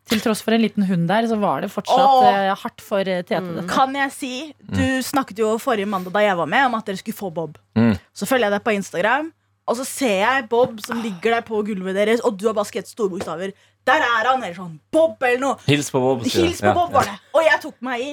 [0.07, 2.27] Til tross for en liten hund der, så var det fortsatt Åh.
[2.31, 3.41] eh, hardt for Tete.
[3.43, 3.65] Mm.
[3.67, 4.29] Kan jeg si
[4.63, 7.57] Du snakket jo forrige mandag da jeg var med, om at dere skulle få Bob.
[7.75, 7.97] Mm.
[8.15, 9.33] Så følger jeg deg på Instagram,
[9.67, 12.69] og så ser jeg Bob som ligger der på gulvet deres, og du har bare
[12.69, 13.51] skrevet store bokstaver.
[13.87, 14.39] Der er han!
[14.43, 15.59] Eller sånn Bob eller noe.
[15.67, 16.23] Hils på Bob.
[16.23, 17.17] Hils på Ja, Bob, var det.
[17.35, 18.09] Og jeg tok meg i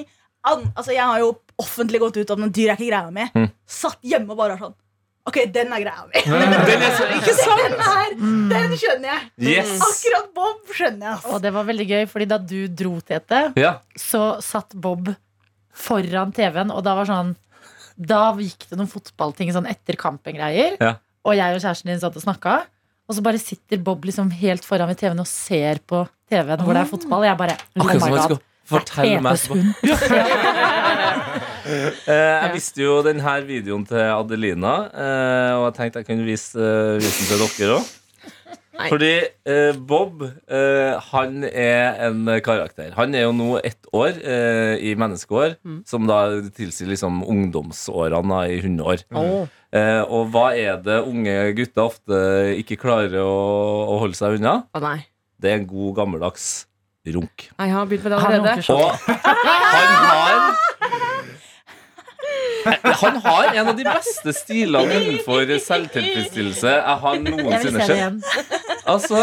[0.51, 3.31] an, Altså, jeg har jo offentlig gått ut om den dyr er ikke greia med.
[3.35, 3.47] Mm.
[3.65, 4.75] Satt hjemme og bare var sånn
[5.25, 6.21] Ok, den er greia mi.
[6.21, 7.63] Den er så ikke sant!
[7.65, 8.11] Den her,
[8.51, 9.23] den skjønner jeg.
[9.55, 9.71] Yes!
[9.81, 11.21] Akkurat Bob skjønner jeg.
[11.33, 13.71] Og det var veldig gøy, fordi da du dro, Tete, Ja.
[13.97, 15.09] så satt Bob
[15.75, 17.33] foran TV-en, og da var sånn
[17.97, 20.77] Da gikk det noen fotballting sånn etter kampen-greier.
[20.83, 20.93] Ja.
[21.25, 22.59] Og jeg og kjæresten din satt og snakka.
[23.07, 26.75] Og så bare sitter Bob liksom helt foran ved TV-en og ser på TV-en hvor
[26.75, 27.23] det er fotball.
[27.23, 28.43] Og jeg bare oh my god.
[28.65, 29.37] Skal fortelle meg.
[31.65, 36.53] Eh, jeg visste jo denne videoen til Adelina, eh, og jeg tenkte jeg kunne vise,
[36.61, 37.85] eh, vise den til dere òg.
[38.75, 39.11] Fordi
[39.49, 42.91] eh, Bob, eh, han er en karakter.
[42.97, 45.55] Han er jo nå ett år eh, i menneskeår,
[45.87, 46.19] som da
[46.55, 49.05] tilsier liksom ungdomsårene i hundeår.
[49.15, 49.47] Mm.
[49.75, 52.19] Eh, og hva er det unge gutter ofte
[52.61, 54.59] ikke klarer å, holde seg unna?
[55.41, 56.65] Det er en god gammeldags
[57.13, 57.49] runk.
[57.59, 58.61] Nei, jeg har begynt med det Han allerede.
[58.73, 60.55] Og han har
[63.01, 67.91] Han har en av de beste stilene innenfor selvtilfredsstillelse jeg har noensinne sett.
[67.91, 69.21] se det er nesten Altså,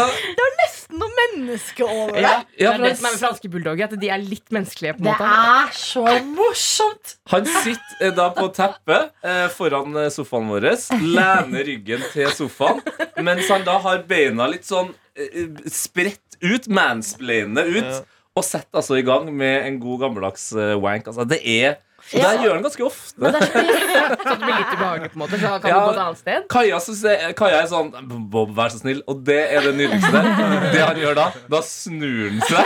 [0.93, 2.61] Noe menneske over Ja, det.
[2.61, 4.93] ja, det er for det som er med franske bulldogger, at de er litt menneskelige.
[4.93, 6.03] på en Det er så
[6.35, 7.15] morsomt!
[7.33, 10.69] han sitter eh, da på teppet eh, foran eh, sofaen vår,
[11.01, 12.83] lener ryggen til sofaen,
[13.25, 18.03] mens han da har beina litt sånn eh, spredt ut, mansplainende ut,
[18.33, 21.07] og sett altså i gang med en god gammeldags eh, wank.
[21.11, 21.77] Altså, det er
[22.13, 23.15] Og det gjør han ganske ofte.
[23.17, 23.61] Men det er så
[24.29, 25.37] det blir litt ubehagelig, på en måte.
[25.41, 25.77] Så kan Ja.
[25.79, 26.43] gå et annet sted.
[26.53, 27.89] Kaja, jeg- Kaja er sånn
[28.29, 29.01] Bob, vær så snill.
[29.07, 30.21] Og det er det nydeligste.
[30.73, 32.65] Det han gjør da, da snur han seg,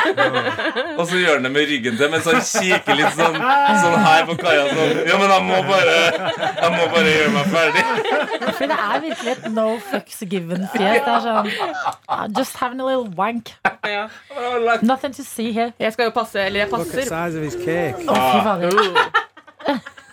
[0.98, 4.26] og så gjør han det med ryggen til, mens han kikker litt sånn, sånn her
[4.32, 4.66] på Kaja.
[4.74, 5.98] Sånn, ja, men jeg må bare
[6.58, 7.86] Jeg må bare gjøre meg ferdig.
[8.58, 11.06] For det er virkelig et no fucks given-frihet.
[11.06, 11.52] Det er sånn
[12.10, 13.54] ah, Just having a little wank.
[14.82, 15.72] Nothing to see here.
[15.80, 17.02] Jeg skal jo passe, eller jeg Look at passer.
[17.08, 18.04] size of his cake.
[18.08, 19.24] Å, fy fader.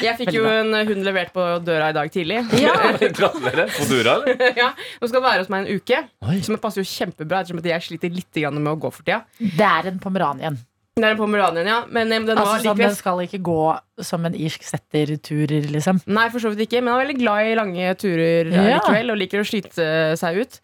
[0.00, 2.40] Jeg fikk jo en hund levert på døra i dag tidlig.
[2.56, 2.72] Ja.
[3.18, 3.68] Gratulerer.
[3.74, 4.56] Fodora, eller?
[4.56, 4.70] ja,
[5.02, 6.38] Hun skal være hos meg en uke, Oi.
[6.46, 7.42] som passer jo kjempebra.
[7.42, 9.22] Ettersom at jeg sliter litt med å gå for tida.
[9.38, 10.56] Det er en pomeranien.
[11.00, 11.78] Det er en pomeranien, ja.
[11.90, 16.00] Men eh, den var Altså, sånn, den skal ikke gå som en irsk setter-tur, liksom.
[16.08, 18.64] Nei, for så vidt ikke, men han er veldig glad i lange turer Ja.
[18.78, 19.88] likevel, og liker å skyte
[20.20, 20.60] seg ut.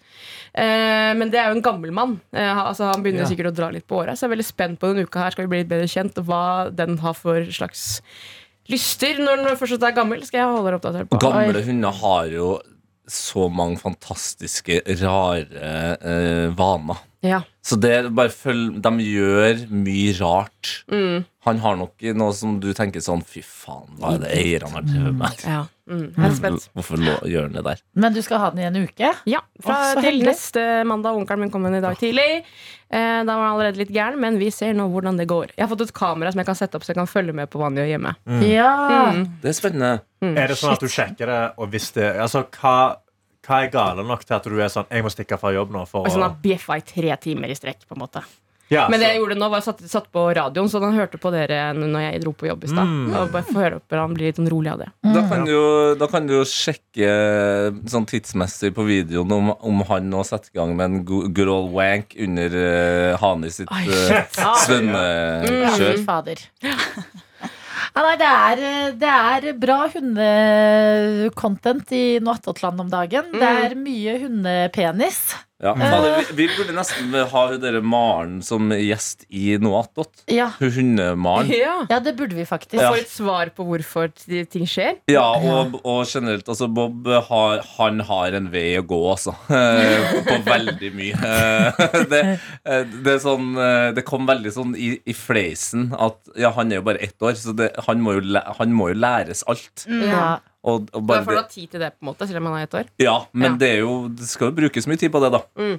[0.56, 2.14] Eh, men det er jo en gammel mann.
[2.32, 3.30] Eh, altså, han begynner Ja.
[3.32, 5.30] sikkert å dra litt på året, så jeg er veldig spent på denne uka her.
[5.36, 6.44] Skal vi bli litt bedre kjent, og hva
[6.74, 8.00] den har for slags
[8.72, 10.24] lyster når den fortsatt er gammel.
[10.26, 11.20] Skal jeg holde dere oppdatert på.
[11.22, 12.48] Gamle hunder har jo
[13.06, 15.46] så mange fantastiske, rare
[16.02, 16.98] eh, vaner.
[17.24, 17.40] Ja.
[17.64, 20.84] Så det bare følg De gjør mye rart.
[20.92, 21.24] Mm.
[21.46, 24.86] Han har nok noe som du tenker sånn Fy faen, hva er det eierne har
[24.86, 25.42] drevet med?
[25.46, 25.64] ja.
[25.86, 26.08] Mm.
[26.18, 26.54] Jeg er.
[26.74, 27.80] Hvorfor lå, gjør han det der?
[27.94, 29.12] Men du skal ha den i en uke?
[29.30, 30.24] Ja, fra Å, til heldig.
[30.26, 31.14] neste mandag.
[31.14, 32.40] Onkelen min kom inn i dag tidlig.
[32.90, 35.52] Eh, da var han allerede litt gæren, men vi ser nå hvordan det går.
[35.54, 37.46] Jeg har fått et kamera som jeg kan sette opp så jeg kan følge med
[37.52, 38.16] på hva han gjør hjemme.
[38.50, 38.72] Ja.
[39.14, 39.22] Mm.
[39.44, 39.92] Det er spennende.
[40.26, 42.74] Er det sånn at du sjekker det, og hvis det Altså, hva,
[43.46, 45.86] hva er gale nok til at du er sånn Jeg må stikke fra jobb nå
[45.88, 47.86] for Og sånn å har bjeffa i tre timer i strekk.
[47.88, 48.24] på en måte
[48.68, 51.30] ja, Men det jeg gjorde nå, var satt, satt på radioen, så han hørte på
[51.30, 52.88] dere når jeg dro på jobb i stad.
[52.90, 53.12] Mm.
[53.14, 54.88] Og bare få høre opp, Han blir litt sånn rolig av det.
[55.06, 57.10] Da kan, du, jo- da kan du jo sjekke
[57.86, 61.52] sånn tidsmessig på videoen om, om han nå setter i gang med en girl good
[61.52, 66.42] old wank under uh, Hani sitt uh, svømmekjør.
[66.66, 67.22] Mm.
[67.94, 68.62] Ja, nei, det er,
[69.00, 73.32] det er bra hundecontent i noe om dagen.
[73.34, 75.20] Det er mye hundepenis.
[75.62, 75.72] Ja.
[75.72, 80.24] Fader, vi, vi burde nesten ha hun dere Maren som gjest i Noe attåt.
[80.28, 80.50] Ja.
[80.60, 81.48] Hun Hunde-Maren.
[81.56, 81.78] Ja.
[81.88, 82.76] ja, det burde vi faktisk.
[82.82, 82.90] Ja.
[82.92, 84.10] Få et svar på hvorfor
[84.52, 84.98] ting skjer.
[85.08, 89.36] Ja, og, og generelt, altså Bob har, han har en vei å gå, altså.
[89.56, 91.16] Eh, På veldig mye.
[91.16, 92.20] Eh, Det,
[92.68, 93.54] eh, det er sånn
[93.96, 97.36] Det kom veldig sånn i, i fleisen at ja, han er jo bare ett år,
[97.38, 98.22] så det, han, må jo,
[98.58, 99.86] han må jo læres alt.
[99.88, 100.36] Ja.
[100.66, 102.66] Og, og Bare du har tid til det, på en måte selv om man er
[102.66, 102.88] ett år.
[102.98, 103.56] ja, men Ja.
[103.60, 105.40] det er jo Det skal jo brukes mye tid på det, da.
[105.56, 105.76] Mm.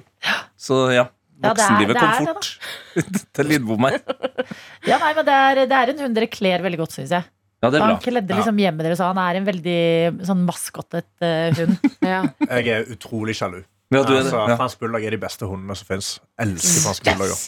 [0.56, 1.06] Så ja.
[1.38, 4.00] Voksenlivet ja, kom det, fort til Lidbom her.
[4.90, 7.28] ja, nei, men det er, det er en hund dere kler veldig godt, syns jeg.
[7.62, 9.78] Ja, det er Han kledde liksom hjemmet deres, og han er en veldig
[10.26, 11.78] sånn maskottet uh, hund.
[12.14, 12.24] Ja.
[12.48, 13.60] Jeg er utrolig sjalu.
[13.90, 14.24] Ja, du er det.
[14.26, 14.56] altså, Ja.
[14.60, 16.10] Fransk bulldog er de beste hundene som fins.
[16.42, 17.38] Elsker fransk bulldogger.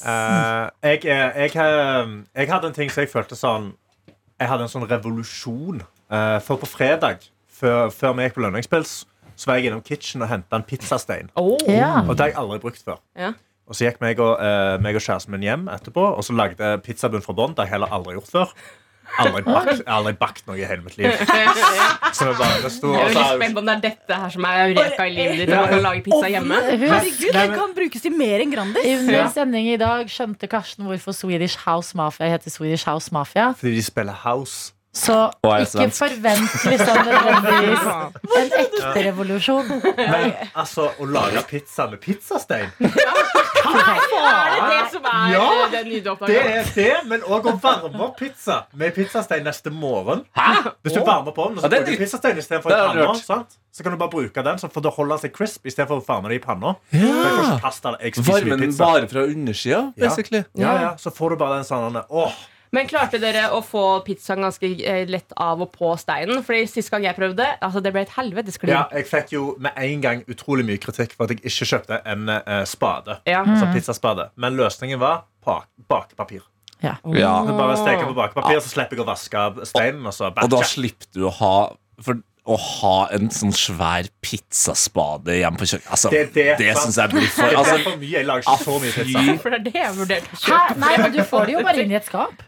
[0.00, 3.70] Uh, jeg, jeg, jeg, eh, jeg hadde en ting som jeg følte sånn
[4.40, 5.82] Jeg hadde en sånn revolusjon.
[6.10, 7.22] Uh, for på fredag,
[7.60, 9.04] før, før vi gikk på lønningspils,
[9.36, 11.30] så var jeg innom kitchen og henta en pizzastein.
[11.38, 11.56] Oh.
[11.68, 12.00] Ja.
[12.02, 12.98] Og det har jeg aldri brukt før.
[13.16, 13.32] Ja.
[13.70, 16.74] Og så gikk meg og, uh, meg og kjæresten min hjem etterpå og så lagde
[16.84, 17.54] pizzabunn fra bånn.
[17.54, 18.54] Det har jeg heller aldri gjort før.
[19.18, 21.10] Aldri bakt, jeg aldri bakt noe i hele mitt liv.
[22.14, 24.30] Så det bare, det sto, Jeg er veldig spent på om det er dette her
[24.34, 25.50] som er eureka i livet ditt.
[25.50, 25.64] Ja.
[25.66, 26.60] Å lage pizza hjemme.
[26.68, 28.86] Herregud, det kan brukes til mer enn Grandis.
[29.00, 29.24] Under Ja.
[29.34, 33.48] sending i dag skjønte Karsten hvorfor Swedish House Mafia heter Swedish House Mafia.
[33.58, 34.72] fordi de spiller house.
[34.92, 35.14] Så
[35.62, 35.98] ikke svensk.
[36.00, 37.84] forvent liksom nødvendigvis
[38.40, 39.68] en ekte revolusjon.
[39.96, 42.72] Men altså, å lage pizza med pizzastein?
[42.80, 47.22] Hva Er det det som er Ja, den det nye du Det er det, men
[47.22, 50.24] òg å varme opp pizza med pizzastein neste morgen.
[50.82, 53.58] Hvis du varmer på den, så er bruker du pizzastein istedenfor i panna, sant?
[53.70, 56.40] så kan du bare bruke den, for det holder seg crisp istedenfor å varme det
[56.40, 56.74] i panna.
[56.90, 60.10] For Varmen den bare fra undersida, Ja.
[60.58, 62.34] Ja, ja, så får du bare den sånn åh,
[62.72, 66.44] Men klarte dere å få pizzaen ganske eh, lett av og på steinen?
[66.46, 68.76] Fordi Sist gang jeg prøvde, altså det ble et helvetes klin.
[68.76, 71.98] ja, Jeg fikk jo med en gang utrolig mye kritikk for at jeg ikke kjøpte
[72.12, 73.18] en uh, spade.
[73.26, 73.42] Ja.
[73.42, 74.30] Altså pizzaspade.
[74.38, 76.46] Men løsningen var bak bakepapir.
[76.80, 76.94] Ja.
[77.12, 77.34] Ja.
[77.44, 80.06] Bare steke på bakepapir, så slipper jeg å vaske av steinen.
[80.06, 81.54] Og så Og da slipper du å ha
[82.00, 86.96] For å ha en sånn svær pizzaspade hjemme på kjøkkenet altså, Det Det, det, syns
[86.98, 88.14] jeg blir for Det er altså, for mye.
[88.14, 89.04] Jeg lager ikke så mye fy.
[89.10, 89.34] pizza.
[89.42, 90.78] For det er det jeg vurderte å kjøpe.
[90.86, 92.46] Nei, men du får det jo bare inn i et skap.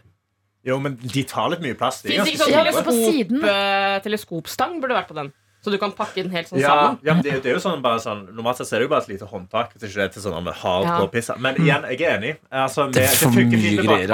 [0.65, 2.01] Jo, men de tar litt mye plass.
[2.01, 3.43] De Finnes ikke sånn Ja, teleskop, siden.
[3.43, 5.33] eh, teleskopstang burde vært på den.
[5.63, 6.99] Så du kan pakke den helt sånn Ja, sammen.
[7.03, 8.91] ja, men det, det er jo sånn, bare sånn Normalt sett så er det jo
[8.91, 9.71] bare et lite håndtak.
[9.75, 10.97] Hvis ikke det er til sånn med hard Ja.
[10.99, 12.33] på pizza Men igjen, jeg er enig.
[12.51, 14.07] Altså, med, Det er for funker mye fint med greier,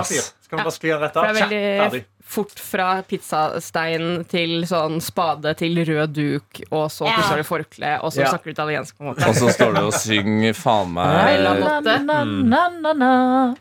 [0.49, 0.57] bakepapir.
[0.57, 1.23] vi Så bare skli den rett av.
[1.23, 7.15] det er veldig fort fra pizzastein til sånn spade til rød duk, og så Ja.
[7.17, 8.27] pusser du forkle, og så Ja.
[8.29, 8.97] snakker du italiensk.
[8.97, 12.03] på en måte Og så står du og synger faen meg Notte.
[12.05, 13.55] Na, na, na, na.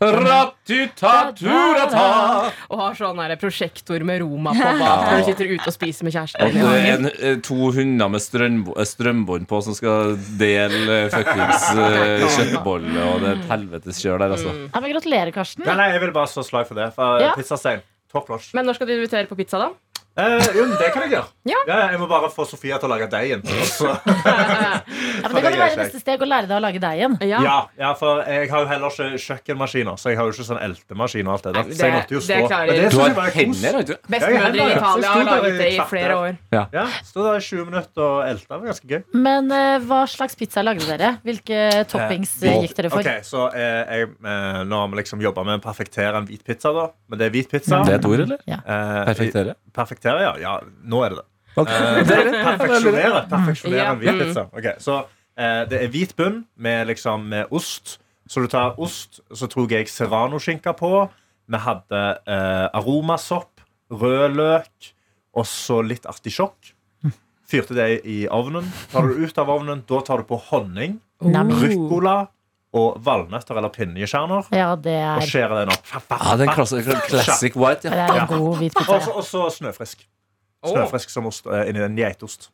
[2.69, 6.05] Og har sånn her prosjektor med Roma på bak når du sitter ute og spiser
[6.09, 10.17] med kjæresten Og det er en, eh, to hunder med strømbo- strømbånd på som skal
[10.39, 14.53] dele eh, fuckings eh, kjøttbolle, og det er et helvetes kjør der, altså.
[14.75, 15.65] Ja, men gratulerer, Karsten.
[15.67, 16.91] Nei, nei, jeg vil bare slå slag for det.
[16.97, 17.35] For Ja.
[17.37, 17.83] Pizzastein.
[18.13, 18.55] Topp notch.
[18.57, 19.69] Men når skal du invitere på pizza, da?
[20.19, 21.29] Eh, jo, det kan jeg gjøre.
[21.47, 21.59] Ja.
[21.93, 23.43] jeg må bare få Sofia til å lage deigen.
[23.79, 26.81] så- Ja, men det kan jo det være neste steg å lære deg å lage
[26.83, 27.15] deigen.
[27.23, 27.39] Ja.
[27.45, 30.61] Ja, ja, for jeg har jo heller ikke kjøkkenmaskiner, så jeg har jo ikke sånn
[30.65, 31.63] eltemaskin og alt det der.
[31.63, 32.49] Nei, Så jeg det- måtte jo det stå.
[32.49, 33.39] klarer- Men det Du synes har jeg kos.
[33.39, 33.95] hender, har du?
[34.09, 36.39] Bestemødre i Ja, Italia har laget i det i flere år.
[36.53, 38.49] Ja, Sto der i 20 minutter og elta.
[38.49, 39.03] Det var ganske gøy.
[39.15, 41.19] Men eh, hva slags pizza lagde dere?
[41.25, 42.99] Hvilke toppings eh, gikk dere for?
[43.01, 46.43] Ok, så eh, jeg, eh, Nå har vi liksom jobba med å perfektere en hvit
[46.45, 46.89] pizza, da.
[47.09, 47.83] Men det er hvit pizza.
[47.85, 48.39] Det er et ord, eller?
[48.49, 49.55] Eh, Perfektere?
[49.73, 50.33] Perfektere, ja.
[50.41, 50.55] ja.
[50.89, 51.27] Nå er det det.
[51.59, 52.05] Okay.
[52.07, 54.45] Perfeksjonere perfeksjonere en hvit pizza.
[54.55, 54.99] Ok, så
[55.35, 57.99] eh, det er hvit bunn med, liksom, med ost.
[58.29, 60.93] Så du tar ost, så tok jeg serranoskinke på.
[61.49, 64.93] Vi hadde eh, aromasopp, rød løk
[65.39, 66.75] og så litt artisjokk.
[67.49, 68.67] Fyrte det i ovnen.
[68.93, 72.27] Tar du det ut av ovnen, da tar du på honning, ruccola
[72.77, 74.51] og valnøtter eller pinjekjerner.
[74.53, 75.89] Ja, det Og er, skjærer den opp.
[76.11, 80.05] Ja, den classic, classic white, det er en god hvit Og Og så snøfrisk.
[80.67, 82.51] Snøfrisk som ost eh, inni en geitost.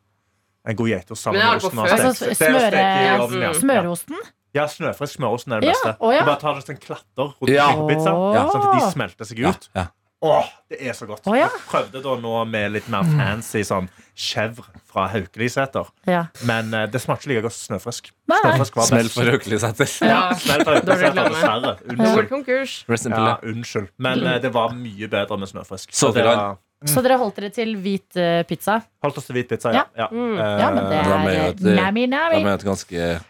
[0.68, 1.78] En god geitost sammen Men jeg har med osten.
[1.78, 1.88] og.
[1.90, 4.22] Altså, smøre- ovnen, ja.
[4.54, 5.96] Ja, snøfrisk smørosten er det Ja, beste.
[5.98, 6.20] å ja.
[6.22, 7.66] Du bare tar en klatter rundt Ja.
[7.88, 8.44] pizza, ja.
[8.52, 9.68] sånn at de smelter seg ja, ut.
[9.74, 9.86] ja.
[10.22, 11.26] Åh, det er så godt.
[11.26, 11.48] Å ja.
[11.50, 15.88] Jeg prøvde da nå med litt mer fancy sånn chèvre fra Haukelisæter.
[16.06, 16.24] Ja.
[16.46, 18.10] Men uh, det smakte ikke like godt som snøfrisk.
[18.30, 19.90] Snøfrisk Smell for Røkeli-setter.
[20.06, 20.20] Ja.
[20.38, 21.76] Smell for Haukelisæter, dessverre.
[21.90, 23.16] Unnskyld.
[23.16, 23.88] Ja, unnskyld.
[23.98, 25.92] Men uh, det var mye bedre med snøfrisk.
[25.92, 26.88] Så det dere- mm.
[26.94, 28.80] Så dere holdt dere til hvit uh, pizza?
[29.02, 29.84] holdt oss til hvit pizza, ja.
[29.98, 30.06] ja.
[30.12, 30.36] Mm.
[30.38, 33.20] Ja, men det er, det er med et, ganske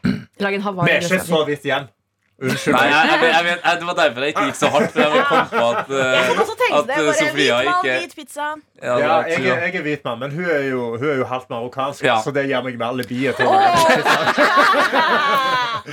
[0.41, 1.87] Lag en Vi er ikke så vidt igjen.
[2.43, 2.75] Unnskyld.
[2.75, 4.91] Nei, jeg, jeg, jeg vet, jeg, det var derfor jeg ikke gikk så hardt.
[4.91, 8.47] For jeg kom på at, tenke at Bare Sofia hvit mann, ikke hvit pizza.
[8.83, 11.25] ja, Ja, jeg, er- jeg er hvit mann, men hun er jo, hun er jo
[11.31, 12.17] halvt marokkansk, Ja.
[12.25, 13.55] så det gir meg mer alibiet til å.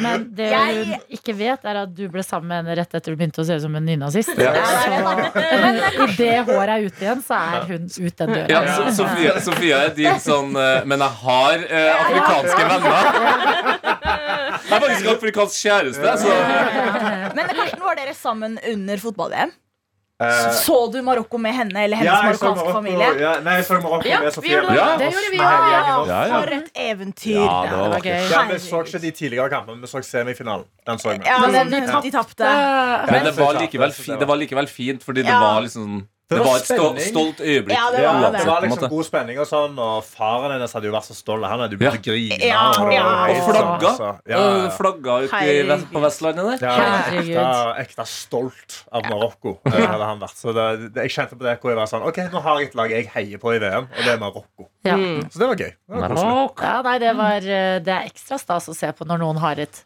[0.01, 3.11] Men det Jeg- hun ikke vet, er at du ble sammen med henne rett etter
[3.11, 4.33] du begynte å se ut som en nynazist.
[4.39, 4.53] Ja.
[4.55, 8.47] Så idet håret er ute igjen, så er hun ut den døra.
[8.49, 13.03] ja, så, Sofia, Sofia er din sånn eh, Men jeg har uh, afrikanske venner.
[14.61, 16.17] Jeg er faktisk afrikansk kjæreste.
[16.21, 16.30] Så
[17.35, 19.51] Men Karsten, var dere sammen under fotball-VM?
[20.21, 23.07] Eh, Så du Marokko med henne eller hennes ja, marokkanske Marokko, familie?
[23.23, 24.59] ja, nei, jeg så Marokko Ja, med Sofie.
[24.77, 24.83] Ja.
[25.01, 26.11] Det gjorde vi òg.
[26.35, 27.39] For et eventyr.
[27.39, 28.29] Ja, det var gøy.
[28.29, 30.67] Ja, vi så ikke de tidligere kampene, vi så semifinalen.
[30.85, 31.23] Den så vi.
[31.25, 32.51] Ja, den, de de tapte.
[33.09, 36.67] Men det var likevel, det var likevel fint, fordi det var liksom Det var et
[36.69, 37.75] sto, stolt øyeblikk.
[37.75, 38.47] Ja, det Ja, var det det.
[38.47, 41.43] var liksom god spenning og sånn, og faren hennes hadde jo vært så stolt.
[41.51, 42.37] Han hadde begynt å grine.
[42.47, 42.87] Ja, og.
[42.87, 43.91] Og flagga.
[43.91, 44.11] sånn, altså.
[44.31, 45.67] Ja, Og flagga ut i, Herregud.
[45.73, 46.65] vest- på Vestlandet der.
[46.71, 46.87] Ja,
[47.19, 49.57] ekte, ekte stolt av Marokko.
[49.65, 50.37] eh, hadde han vært.
[50.39, 52.69] Så det, det, jeg kjente på det hvor jeg var sånn Ok, nå har jeg
[52.71, 54.69] et lag jeg heier på i VM, og det er Marokko.
[54.87, 54.95] Ja.
[55.29, 55.71] Så det var gøy.
[55.71, 56.51] Det var.
[56.63, 59.59] Ja, nei, det, var, eh, det er ekstra stas å se på når noen har
[59.59, 59.83] et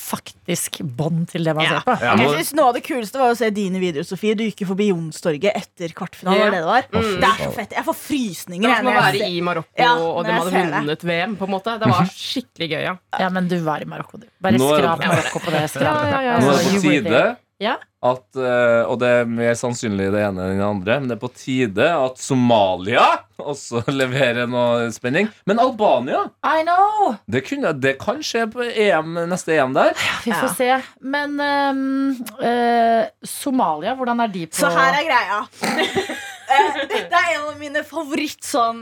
[0.00, 1.80] faktisk bånd til det man Ja.
[1.80, 1.94] ser på.
[2.02, 2.14] Ja.
[2.16, 4.34] Jeg synes Noe av det kuleste var å se dine videoer Sofie.
[4.38, 6.40] Du gikk jo forbi Jonstorget etter kvartfinalen.
[6.40, 6.82] var Det det var.
[7.20, 7.70] Det er så fett.
[7.76, 8.62] Jeg får frysninger.
[8.62, 11.04] Det var som å være i Marokko, Ja, og de hadde vunnet det.
[11.10, 11.36] VM.
[11.36, 12.96] på en måte Det var skikkelig gøy, ja.
[13.18, 14.26] Ja, men du var i Marokko, du.
[14.40, 16.04] Bare skrap Marokko på det Skrap.
[16.04, 16.38] Ja, ja, ja.
[16.40, 17.36] Nå er det Altså, på tide.
[17.60, 17.74] Ja.
[18.00, 21.20] at eh, Og det er mer sannsynlig det ene enn det andre, men det er
[21.20, 23.02] på tide at Somalia
[23.36, 25.28] også leverer noe spenning.
[25.48, 27.14] Men Albania, I know!
[27.28, 29.92] det, kunne, det kan skje på EM, neste EM der.
[30.24, 30.70] Vi får se.
[31.04, 35.40] Men um, uh, Somalia, hvordan er de på Så her er greia.
[36.50, 38.80] Eh, Dette er en av mine favoritt sånn,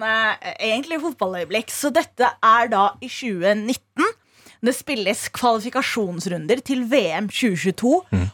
[0.57, 1.69] egentlig fotballøyeblikk.
[1.69, 4.07] Så dette er da i 2019.
[4.65, 7.93] Det spilles kvalifikasjonsrunder til VM 2022.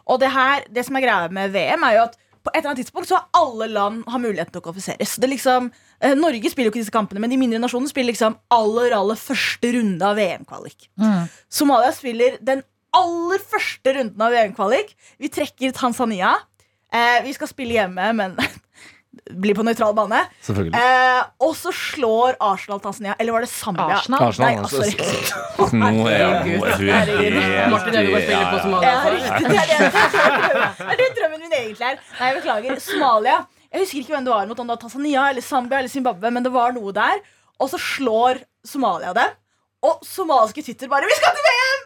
[0.08, 2.74] Og det, her, det som er greia med VM, er jo at på et eller
[2.74, 5.14] annet tidspunkt så har alle land har muligheten til å kvalifiseres.
[5.16, 5.70] Det er liksom,
[6.04, 9.16] eh, Norge spiller jo ikke disse kampene, men de mindre nasjonene spiller liksom aller aller
[9.16, 10.90] første runde av VM-kvalik.
[11.00, 11.30] Mm.
[11.48, 12.60] Somalia spiller den
[12.94, 14.92] aller første runden av VM-kvalik.
[15.18, 16.34] Vi trekker Tanzania.
[16.92, 18.36] Eh, vi skal spille hjemme, men
[19.32, 20.20] blir på nøytral bane.
[20.44, 20.76] Selvfølgelig.
[20.76, 23.14] Eh, og så slår Arsenal Tanzania.
[23.18, 23.98] Eller var det Zambia?
[23.98, 24.26] Arsenal?
[24.28, 24.82] Arsenal, Nei, altså.
[24.84, 25.72] sorry.
[25.84, 28.58] Nå er jeg nå er hun helt Martin Ødegaard spiller på.
[28.66, 28.90] Somalia.
[28.90, 29.04] Ja.
[29.04, 32.02] Det er det, det, er det, det det drømmen min egentlig er.
[32.18, 32.82] Nei, jeg beklager.
[32.84, 33.38] Somalia.
[33.74, 36.30] Jeg husker ikke hvem det var mot, om det var Tanzania eller Zambia eller Zimbabwe,
[36.30, 37.24] men det var noe der.
[37.58, 39.32] Og så slår Somalia dem.
[39.84, 41.80] Og somaliske Twitter bare Vi skal til VM!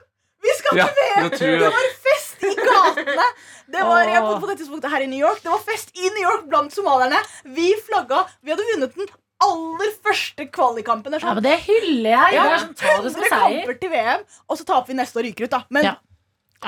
[0.44, 1.31] Vi skal til VM!
[1.38, 3.27] Det var fest i gatene!
[3.68, 5.40] Det var, jeg bodde på det tidspunktet her i New York.
[5.44, 7.20] Det var fest i New York blant somalierne.
[7.57, 8.22] Vi flagga.
[8.42, 9.11] Vi hadde vunnet den
[9.44, 11.14] aller første kvalikkampen.
[11.14, 12.61] Ja, sånn men det hyller jeg.
[12.64, 15.51] Som 100 kamper til VM, og så taper vi neste og ryker ut.
[15.57, 15.94] da Men Ja.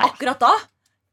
[0.07, 0.53] akkurat da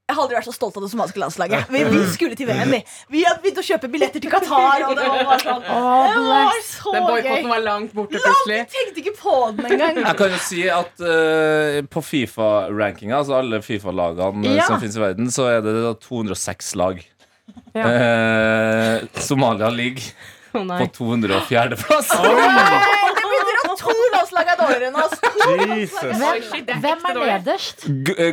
[0.09, 1.67] jeg har aldri vært så stolt av det somaliske landslaget.
[1.69, 2.71] Vi, vi skulle til VM.
[2.73, 2.79] Vi
[3.13, 4.87] Vi hadde begynt å kjøpe billetter til Qatar.
[4.87, 8.63] Og det var sånn Det var så Den boikotten var langt borte plutselig.
[8.63, 10.01] Jeg tenkte ikke på den engang.
[10.07, 14.71] Jeg kan jo si at uh, på Fifa-rankinga, altså alle Fifa-lagene Ja.
[14.71, 17.05] som finnes i verden, så er det da 206 lag.
[17.77, 17.85] Ja.
[17.85, 20.09] Uh, Somalia ligger
[20.57, 22.17] oh, på 204.-plass.
[22.17, 22.98] Det begynner at
[24.39, 25.15] to er dårligere enn oss.
[25.79, 26.01] Jesus.
[26.01, 27.85] Hvem, er hvem er nederst?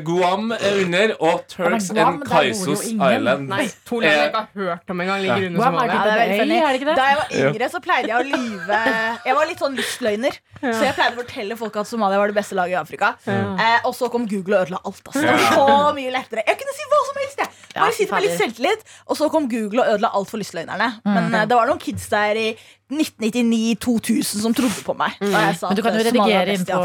[0.05, 3.03] Guam er under, og Turks Ja, men Guam, and der bor jo Kaisos ingen.
[3.15, 3.47] Island.
[3.49, 5.95] Nei, to land jeg ikke har hørt om engang, ligger under Guam er Somalia.
[5.95, 6.57] Ja, det er veldig funny.
[6.59, 6.97] er det ikke det?
[6.99, 8.81] Da jeg var yngre, så pleide jeg å lyve.
[9.25, 10.39] Jeg var litt sånn lystløgner.
[10.65, 13.13] Så jeg pleide å fortelle folk at Somalia var det beste laget i Afrika.
[13.29, 15.01] Eh, og så kom Google og ødela alt.
[15.05, 15.21] Altså.
[15.21, 16.45] Det var så mye lettere.
[16.47, 17.43] Jeg kunne si hva som helst.
[17.45, 17.64] Jeg.
[17.75, 18.85] Ja, Bare sitte med litt selvtillit.
[19.11, 20.89] Og så kom Google og ødela alt for lystløgnerne.
[21.03, 22.47] Men eh, det var noen kids der i
[22.93, 25.17] 1999-2000 som trodde på meg.
[25.19, 26.77] Da jeg sa Men du kan jo eh, redigere inn på,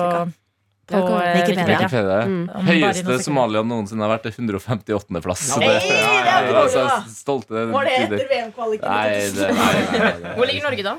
[0.90, 2.16] på eh, Wikipedia.
[2.26, 3.20] Noen Høyeste.
[3.22, 5.46] Somalia noensinne har vært 158.-plass.
[5.52, 8.90] Så det, det, det er altså, stolte Var det etter VM-kvaliken?
[8.90, 10.98] Nei, det, nei, nei, nei, Hvor ligger Norge, da?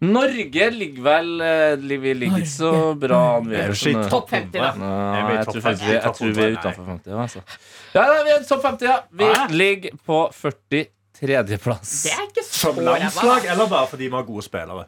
[0.00, 3.50] Norge ligger vel eh, Vi ligger ikke så bra an.
[3.76, 4.70] Sånn, eh, Topp 50, da.
[4.80, 5.98] Nei, jeg tror faktisk vi, 50?
[5.98, 6.60] jeg tror vi er Nei.
[6.60, 7.10] utenfor 50.
[7.10, 7.42] Ja, altså.
[7.92, 8.96] ja, ja, vi er topp 50, ja.
[9.20, 9.28] Vi
[9.60, 11.92] ligger på 43.-plass.
[12.06, 14.86] Det er ikke så Som landslag, eller bare fordi vi har gode spillere?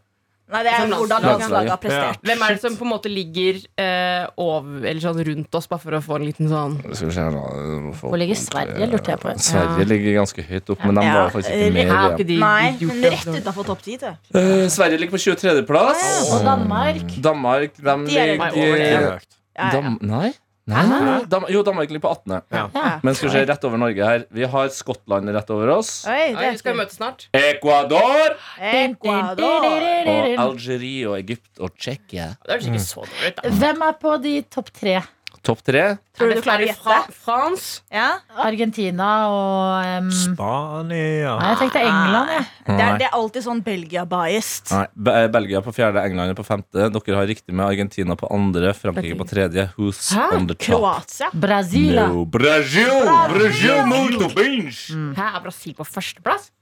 [0.52, 1.38] Nei, det er Som hvordan landslag.
[1.40, 2.18] landslaget har prestert.
[2.26, 5.80] Hvem er det som på en måte ligger eh, over, eller sånn rundt oss, bare
[5.80, 7.92] for å få en liten sånn Skal vi se her, da.
[8.02, 9.32] Hvor ligger Sverige, lurte jeg på.
[9.38, 12.26] Sverige ligger ganske høyt opp, men de Ja, var faktisk ikke med i VM.
[12.26, 13.96] de Nei, men rett utafor topp ti.
[13.96, 14.12] det.
[14.34, 16.32] Eh, Sverige ligger på 23.-plass.
[16.32, 17.16] Og Danmark.
[17.22, 18.92] Danmark, de De er ligger over det.
[18.92, 19.18] Ja,
[19.56, 19.70] ja.
[19.72, 20.32] Dam Nei?
[20.70, 21.14] Nei, da nei.
[21.26, 22.34] Dam jo, Danmark ligger på 18.
[22.54, 22.60] Ja.
[22.70, 22.90] Ja.
[23.02, 24.26] Men skal vi se rett over Norge her.
[24.30, 25.90] Vi har Skottland rett over oss.
[26.06, 27.24] Oi, er vi skal møtes snart.
[27.34, 28.36] Ecuador!
[28.62, 29.66] Ecuador.
[30.12, 32.28] Og Algerie og Egypt og Tsjekkia.
[32.46, 33.52] Det høres ikke så dårlig ut, da.
[33.64, 35.00] Hvem er på de topp tre?
[35.42, 35.80] Topp tre.
[36.14, 37.14] Tror du du klarer å fra gjette?
[37.24, 37.80] France?
[37.90, 38.20] Ja?
[38.44, 42.44] Argentina og um, Spania Nei, jeg tenkte England, jeg.
[42.68, 42.98] Det er, Nei.
[43.00, 44.70] det er alltid sånn Belgia-biased.
[44.70, 44.84] Nei.
[45.08, 46.86] Be- Belgia på fjerde, England på femte.
[46.94, 49.66] Dere har riktig med Argentina på andre, Frankrike på tredje.
[49.74, 50.28] Who's Hæ?
[50.38, 50.68] on the top?
[50.78, 51.32] Kroatia.
[51.34, 52.06] Brasilia.
[52.12, 52.22] No.
[52.24, 53.02] Brasil!
[53.34, 54.70] Brasil muito bem!
[55.18, 56.52] Hæ, er Brasil på førsteplass?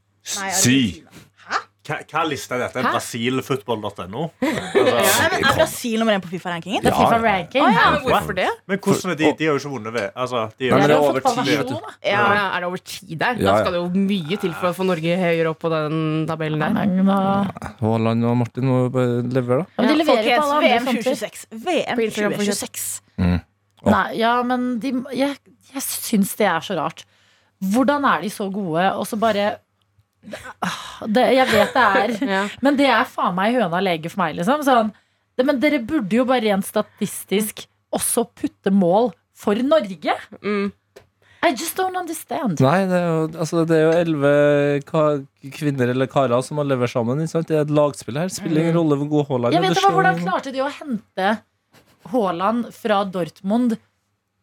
[0.40, 0.78] Nei, Si.
[1.04, 1.26] Argentina.
[1.91, 2.82] Hva, hva liste er dette?
[2.84, 2.91] Hæ?
[2.95, 4.26] Brasilfootball.no?
[4.45, 4.51] Nei,
[5.32, 6.84] men Er Brasil nummer én på Fifa-rankingen?
[6.86, 7.66] Er FIFA ranking.
[7.66, 8.47] Ja, men hvorfor det?
[8.70, 9.30] Men hvordan er de?
[9.41, 11.72] De har jo ikke vunnet ved altså, de Nei, men det er over tid, vet
[11.72, 11.76] du.
[12.07, 13.41] Ja, ja, Er det over ti der?
[13.41, 16.01] Ja, Da skal det jo mye til for å få Norge høyere opp på den
[16.30, 16.76] tabellen der.
[16.78, 17.11] Men,
[17.80, 19.80] Haaland og Martin må bare levere, da.
[19.80, 21.09] men de leverer på alle VM andre fronter.
[21.11, 21.49] 2026.
[21.66, 22.86] VM På Instagram, for 2026.
[23.91, 25.41] Nei, ja, men de, jeg,
[25.72, 27.03] jeg syns det er så rart.
[27.74, 29.51] Hvordan er de så gode, og så bare
[30.20, 32.42] det, Jeg vet det er Ja.
[32.60, 34.64] Men det er faen meg høna lege for meg, liksom.
[34.66, 34.92] Sånn,
[35.38, 37.64] det, men dere burde jo bare rent statistisk
[37.96, 40.14] også putte mål for Norge.
[40.44, 40.68] Mm.
[41.40, 42.60] I just don't understand.
[42.60, 44.32] Nei, det er jo altså, det er jo elleve
[45.56, 47.22] kvinner eller karer som har levert sammen.
[47.24, 48.28] Det er et lagspill her.
[48.32, 49.72] Spiller ingen rolle hvor god Haaland Jeg er.
[49.72, 51.30] vet Hvordan klarte de å hente
[52.12, 53.78] Haaland fra Dortmund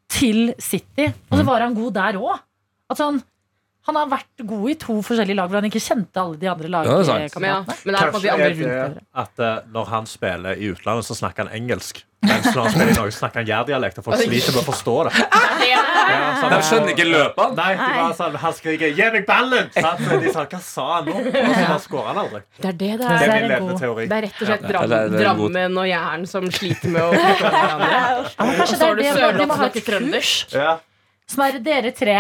[0.10, 1.12] til City?
[1.30, 2.42] Og så var han god der òg.
[2.90, 3.22] At sånn,
[3.88, 6.68] han har vært god i to forskjellige lag hvor han ikke kjente alle de andre
[6.68, 7.78] Ja, det er ja, lagkameratene.
[7.86, 9.02] men det er på de andre rundt bedre.
[9.24, 12.04] at når han spiller i utlandet, så snakker han engelsk.
[12.28, 14.68] Mens når han spiller i Norge, så snakker han jærdialekt, og folk sliter med å
[14.72, 15.14] forstå det.
[15.68, 17.56] Ja, De skjønner ikke løpet?
[17.58, 21.06] Nei, de bare sånn, han skriker 'gi meg ballen!' Så de sa 'hva sa han
[21.10, 22.42] nå?' Og så skårer han aldri.
[22.62, 23.20] Det er det det Det er.
[23.20, 24.08] Det er det.
[24.08, 25.24] Det er rett og slett Ja, Dram det er- det er.
[25.26, 27.92] Drammen og Jæren som sliter med å forstå hverandre.
[27.92, 29.74] Ja, Og kanskje så har du det er det de Sørlandet må som ha et
[29.74, 30.54] snakker trøndersk.
[30.56, 30.78] Ja.
[31.28, 32.18] Sånn er dere tre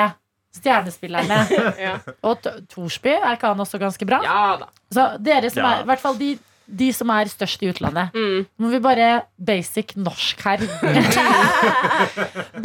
[0.56, 1.38] stjernespillerne.
[1.88, 1.96] Ja.
[2.24, 2.42] Og
[2.72, 4.22] Thorsby, er ikke han også ganske bra?
[4.24, 4.70] ja da.
[4.94, 5.74] Så dere som Ja.
[5.78, 6.30] er, i hvert fall de,
[6.68, 8.14] de som er størst i utlandet.
[8.16, 8.46] Mm.
[8.60, 10.64] Må vi bare basic norsk her.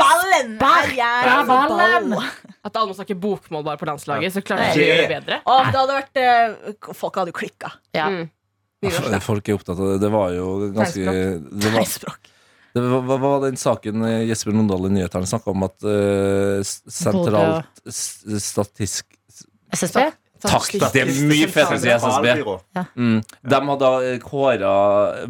[0.03, 0.57] Ballen
[0.97, 2.14] Ja, ballen.
[2.62, 5.41] At alle må snakke bokmål bare på landslaget, så klarer vi det bedre.
[5.47, 7.72] Og det hadde vært eh, Folk hadde jo klikka.
[7.97, 8.09] Ja.
[8.11, 8.30] Mm.
[9.22, 9.99] Folk er opptatt av det.
[10.03, 12.32] Det var jo ganske Det var, Språk.
[12.73, 16.61] Det var, hva var den saken eh, Jesper Nondal i nyhetene snakka om at uh,
[16.64, 19.12] sentralt statisk
[19.73, 20.09] SSB?
[20.43, 20.73] Takk!
[20.91, 22.81] Det er mye fetere å si SSB.
[22.99, 23.18] Mm.
[23.23, 23.91] De hadde
[24.25, 24.73] kåra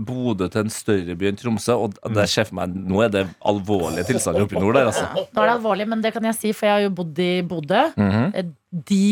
[0.01, 3.27] Bodø til en større by enn Tromsø, og det ser for meg nå er det
[3.49, 5.11] alvorlige tilstander oppe i nord der, altså.
[5.13, 7.33] Nå er det alvorlig, men det kan jeg si, for jeg har jo bodd i
[7.49, 7.85] Bodø.
[7.99, 8.55] Mhm.
[8.89, 9.05] De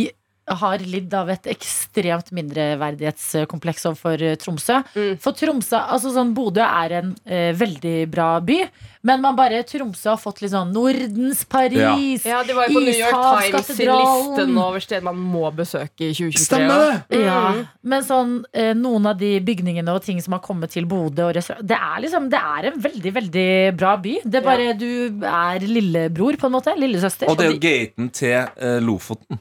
[0.61, 4.81] har lidd av et ekstremt mindreverdighetskompleks overfor eh, Tromsø.
[4.97, 5.19] Mm.
[5.23, 8.59] For Tromsø, altså sånn Bodø er en eh, veldig bra by,
[9.07, 12.25] men man bare Tromsø har fått litt sånn Nordens Paris.
[12.29, 13.21] Ja, det var jo på New York
[13.51, 16.45] Times sin liste nå over steder man må besøke i 2023.
[16.47, 17.23] Stemmer det!
[17.25, 17.63] Ja, Mm.
[17.91, 21.77] men sånn, eh, noen av de bygningene og ting som har kommet til Bodø det
[21.77, 24.17] er liksom, det er en veldig, veldig bra by.
[24.25, 26.75] Det er bare du er lillebror, på en måte.
[26.79, 27.29] Lillesøster.
[27.29, 29.41] Og det er jo gaten til eh, Lofoten.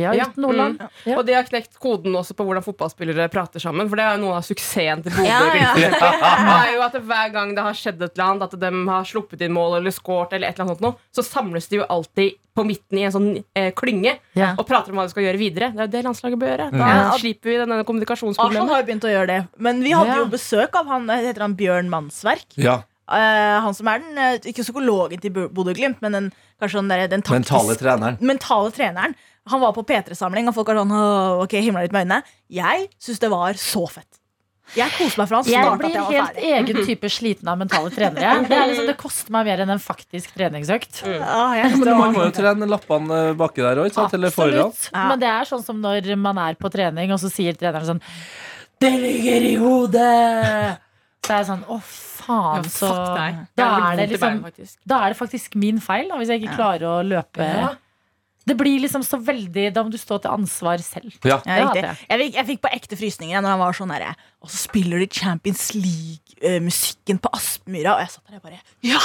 [0.00, 0.80] Ja, Ja, uten Nordland.
[1.04, 1.16] Ja.
[1.18, 3.88] Og de har knekt koden også på hvordan fotballspillere prater sammen.
[3.88, 5.28] For det er jo noe av suksessen til Bodø.
[5.28, 5.40] Ja,
[6.66, 9.40] er jo at Hver gang det har skjedd et eller annet, at de har sluppet
[9.46, 13.04] inn mål eller scoret, eller eller annet så samles de jo alltid på midten i
[13.06, 14.54] en sånn eh, klynge Ja.
[14.58, 15.70] og prater om hva de skal gjøre videre.
[15.72, 16.70] Det er jo det landslaget bør gjøre.
[16.74, 17.10] Da Ja.
[17.16, 19.40] slipper vi denne Arsenal har jo begynt å gjøre det.
[19.58, 20.16] Men vi hadde Ja.
[20.18, 22.46] jo besøk av han eh, heter han Bjørn Mannsverk.
[22.56, 26.32] Ja, Uh, han som er den, eh, ikke psykologen til Bodø-Glimt, men den,
[26.62, 28.18] kanskje den, der, den taktisk- Mentale treneren.
[28.20, 29.14] mentale treneren.
[29.50, 32.22] Han var på P3-samling, og folk var sånn «Åh, Ok, himla litt med øynene.
[32.50, 34.08] Jeg syns det var så fett.
[34.78, 36.50] Jeg koser meg fra han Jeg blir jeg blir helt ferdig.
[36.54, 38.34] egen type sliten av mentale trenere.
[38.46, 41.00] Det, er liksom, det koster meg mer enn en faktisk treningsøkt.
[41.02, 41.24] Mm.
[41.26, 44.70] Ah, Men man må jo trene lappene eh, baki der òg, eller foran.
[44.92, 45.08] Ja.
[45.10, 48.04] Men det er sånn som når man er på trening, og så sier treneren sånn
[48.80, 50.78] Det ligger i hodet!
[51.26, 53.42] Så er jeg sånn Å, faen, så Fuck deg.
[53.58, 54.38] da er, det liksom,
[54.88, 57.50] da er det faktisk min feil, da, hvis jeg ikke klarer å løpe.
[58.48, 61.12] Det blir liksom så veldig Da må du stå til ansvar selv.
[61.28, 61.36] Ja.
[61.44, 61.82] Ja, riktig.
[62.08, 65.02] Jeg fikk, jeg fikk på ekte frysninger når han var sånn herre Og så spiller
[65.04, 69.02] de Champions League-musikken på Aspmyra, og jeg satt der og bare Ja!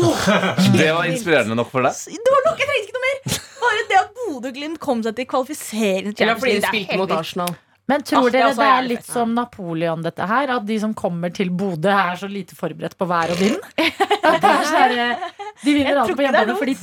[0.00, 0.16] Oh,
[0.78, 1.92] Det var inspirerende nok for deg.
[2.08, 2.60] Det var nok!
[2.62, 3.40] Jeg trengte ikke noe mer!
[3.60, 6.86] Bare det at Bodø-Glimt kom seg til kvalifisering Eller Champions fordi League, de det er
[6.86, 7.12] spilte mot.
[7.18, 7.52] Arsenal.
[7.90, 10.54] Men tror Ah, er dere det er litt som Napoleon, dette her?
[10.56, 13.58] At de som kommer til Bodø, er så lite forberedt på vær og vind?
[14.20, 14.96] Sånn
[15.60, 16.74] de vinner alt alltid på hjemmebane, for de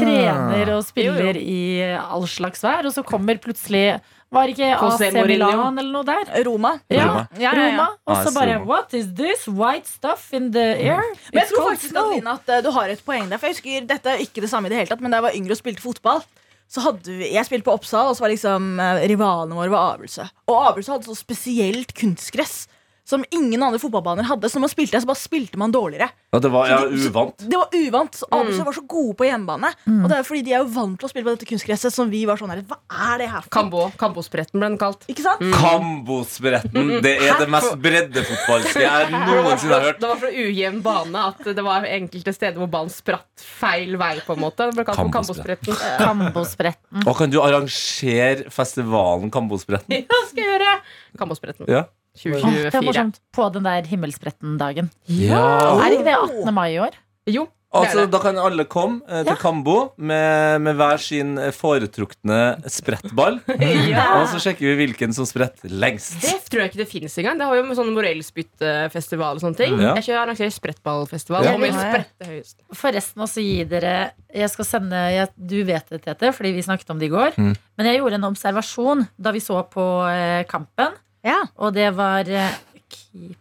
[0.00, 1.60] trener og spiller i
[2.00, 4.00] all slags vær, og så kommer plutselig
[4.34, 5.02] Var ikke AC.
[5.28, 6.30] Milan eller noe der?
[6.48, 6.72] Roma.
[6.90, 7.20] Ja, Roma.
[7.38, 7.68] Ja, ja, ja.
[7.68, 7.84] Roma.
[8.10, 9.44] Og så Ah, bare What is this?
[9.46, 11.04] White stuff in the air?
[11.30, 11.94] Men jeg tror faktisk.
[11.94, 13.38] Adeline, at eh, du har et poeng der.
[13.38, 15.26] For jeg husker, Dette er ikke det samme i det hele tatt, men da jeg
[15.28, 16.24] var yngre og spilte fotball,
[16.70, 19.94] så hadde vi, jeg spilte på Oppsal, og så var liksom eh, rivalene våre var
[19.94, 20.26] Abrelse.
[20.50, 22.64] Og Abrelse hadde så spesielt kunstgress
[23.04, 24.48] som ingen andre fotballbaner hadde.
[24.48, 26.08] Så når man spilte, så bare spilte man dårligere.
[26.32, 27.36] Ja, det var ja, Så uvant.
[27.38, 28.14] Det var uvant.
[28.16, 28.64] så Abrelse Mm.
[28.64, 29.70] var så gode på hjemmebane.
[30.02, 32.08] Og det er fordi de er jo vant til å spille på dette kunstgresset, som
[32.10, 32.78] vi var sånn her Hva
[33.12, 33.50] er det her for?
[33.50, 35.04] Kambo, Kambospretten ble den kalt.
[35.06, 35.40] Ikke sant?
[35.54, 37.00] Kambospretten.
[37.04, 40.00] Det er det mest breddefotballske jeg noensinne har hørt.
[40.00, 44.14] Det var fra ujevn bane at det var enkelte steder hvor ballen spratt feil vei.
[44.24, 45.74] på en måte Det ble kalt Kambospretten.
[45.74, 45.98] Kambospretten.
[46.06, 47.06] Kambospretten.
[47.06, 49.92] Og kan du arrangere festivalen Kambospretten?
[50.04, 50.72] Ja, skal jeg gjøre
[51.20, 51.84] Kambospretten Ja.
[52.14, 53.20] Åh, det er morsomt.
[53.34, 54.90] På den der himmelspretten-dagen.
[55.10, 55.42] ja.
[55.82, 56.54] Er ikke det 18.
[56.54, 56.96] mai i år?
[57.26, 58.04] Jo, Altså.
[58.10, 62.38] Da kan alle komme eh, til Kambo med, med hver sin eh, foretrukne
[62.70, 63.40] sprettball.
[64.20, 66.20] Og så sjekker vi hvilken som spretter lengst.
[66.22, 67.40] Det tror jeg ikke det finnes engang.
[67.40, 69.74] Det har jo med sånn morellspyttfestival og sånne ting.
[69.82, 69.96] Ja.
[69.98, 71.48] Jeg kjører arrangerer sprettballfestival.
[71.48, 71.56] Ja.
[71.58, 72.28] Ja, ja.
[72.30, 72.58] høyest?
[72.78, 73.94] Forresten også gi dere
[74.34, 77.34] Jeg skal sende jeg, Du vet det, Tete, fordi vi snakket om det i går.
[77.40, 77.54] Mm.
[77.78, 80.94] Men jeg gjorde en observasjon da vi så på eh, kampen.
[81.24, 81.40] Ja.
[81.56, 83.38] Og det var keep,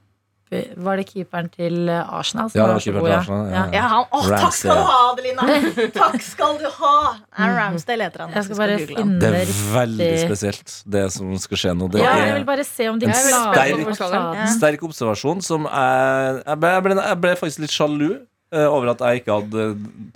[0.78, 2.52] Var det keeperen til eh, Arsenal?
[2.54, 3.64] Ja, det var keeperen til Arsenal, ja, ja.
[3.74, 5.88] Ja, han, å, takk skal du ha, Adelina!
[5.96, 6.92] Takk skal du ha!
[7.34, 8.36] Aaron Ramsdale heter han.
[8.38, 11.88] Jeg skal bare finne Det er veldig spesielt, det som skal skje nå.
[11.96, 16.44] Det Ja, jeg vil er bare se om de en sterk- sterk observasjon som jeg
[16.46, 18.22] Jeg ble, jeg ble, jeg ble faktisk litt sjalu eh,
[18.70, 19.64] over at jeg ikke hadde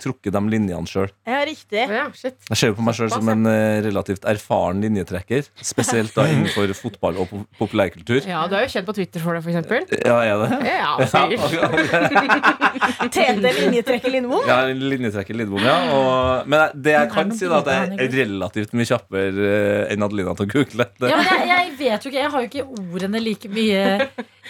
[0.02, 1.10] trukket de linjene sjøl.
[1.28, 1.84] Ja, riktig.
[1.90, 2.06] Ja.
[2.14, 5.48] Jeg ser jo på meg sjøl som en eh, relativt erfaren linjetrekker.
[5.64, 8.22] Spesielt da innenfor fotball og populærkultur.
[8.28, 9.86] Ja, du er jo kjent på Twitter for det, for eksempel.
[10.06, 10.48] Ja, er det?
[10.70, 11.42] Ja, sikkert.
[13.14, 14.48] Tete linjetrekker Lindbom?
[14.48, 15.76] Ja, linjetrekker Lindbom, ja.
[15.96, 20.06] Og, men det jeg kan si, da, at jeg er relativt mye kjappere eh, enn
[20.06, 20.88] Adelina til å google.
[20.98, 21.12] Det.
[21.12, 22.66] Ja, men jeg, jeg vet jo ikke, jeg har jo ikke
[22.98, 23.82] ordene like mye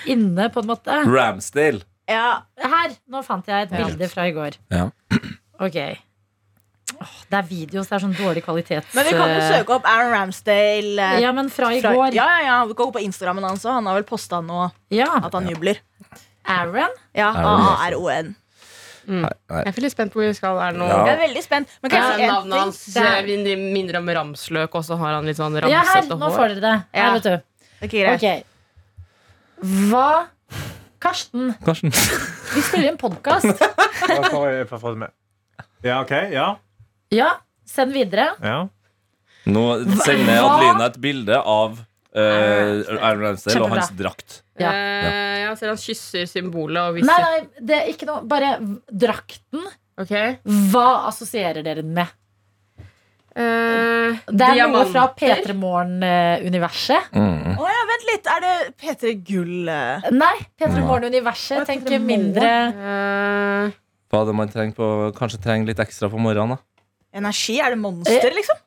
[0.09, 1.05] inne, på en måte.
[1.09, 1.85] Ramsdale.
[2.09, 2.43] Ja.
[2.57, 4.57] Her, nå fant jeg et bilde fra i går.
[4.73, 4.87] Ja.
[5.61, 5.77] Ok.
[6.99, 8.87] Åh, det er video, så det er sånn dårlig kvalitet.
[8.97, 10.97] Men vi kan jo eh, søke opp Aaron Ramsdale.
[10.99, 12.15] eh, Ja, men fra i fra- går.
[12.17, 13.75] Ja, ja, ja, Vi kan gå på Instagrammen hans òg.
[13.77, 15.11] Han har vel posta nå Ja.
[15.23, 15.79] at han jubler.
[16.49, 16.89] Aaron.
[17.15, 17.33] Ja.
[19.09, 19.61] Nei, nei.
[19.65, 20.59] Jeg er veldig spent på hvor vi skal.
[20.61, 21.05] Er det noe Ja.
[21.07, 21.69] Jeg er veldig spent.
[21.83, 25.25] Men kanskje jeg Ja, Navnet hans eh, minner minner om ramsløk, og så har han
[25.25, 25.71] litt sånn ramsete hår.
[25.71, 26.75] Ja, her, nå får dere det.
[26.93, 27.13] Her, Ja.
[27.15, 27.43] vet du.
[27.85, 28.17] Okay, greit.
[28.17, 28.45] Okay.
[29.63, 30.27] Hva
[30.99, 31.93] Karsten, Karsten.
[32.55, 33.47] vi spiller en podkast.
[35.83, 36.11] Ja, OK.
[36.33, 36.47] Ja.
[37.15, 37.29] Ja,
[37.69, 38.33] send videre.
[38.43, 38.65] ja.
[39.49, 39.63] Nå
[40.03, 40.49] sender Hva?
[40.59, 44.41] Adelina et bilde av uh, Aaron Ramsdale og hans drakt.
[44.61, 44.73] Ja.
[44.75, 47.23] Eh, ja, ser han kysser symbolet og Nei, viser.
[47.25, 48.51] nei, det er ikke noe Bare
[48.91, 49.63] drakten.
[49.99, 50.35] Okay.
[50.75, 52.11] Hva assosierer dere den med?
[53.39, 57.11] Eh, Det er noe fra P3 Morgen-universet.
[57.15, 57.53] Mm.
[57.59, 58.31] Oh, ja, vent litt.
[58.35, 60.09] Er det P3 Gull eh?
[60.11, 63.77] Nei, P3 Morgen-universet Tenk tenker mindre uh,
[64.11, 66.89] Hva er det man trenger på Kanskje trenger litt ekstra på morgenen, da?
[67.19, 67.61] Energi?
[67.63, 68.59] Er det Monster, liksom?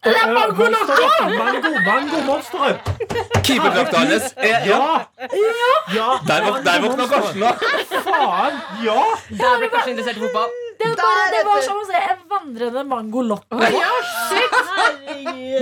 [0.00, 2.86] Mango, mango, mango monsteret!
[3.44, 4.78] Keeperdrakta hans er ja.
[5.20, 5.72] Ja!
[5.92, 6.06] ja.
[6.24, 7.50] Der, våk- der våkna Karsten, da!
[8.06, 8.56] Faen!
[8.86, 9.02] Ja!
[9.28, 10.48] Der ble Karsten interessert i fotball.
[10.80, 13.60] Det, bare, det var som å se en vandrende mango loco.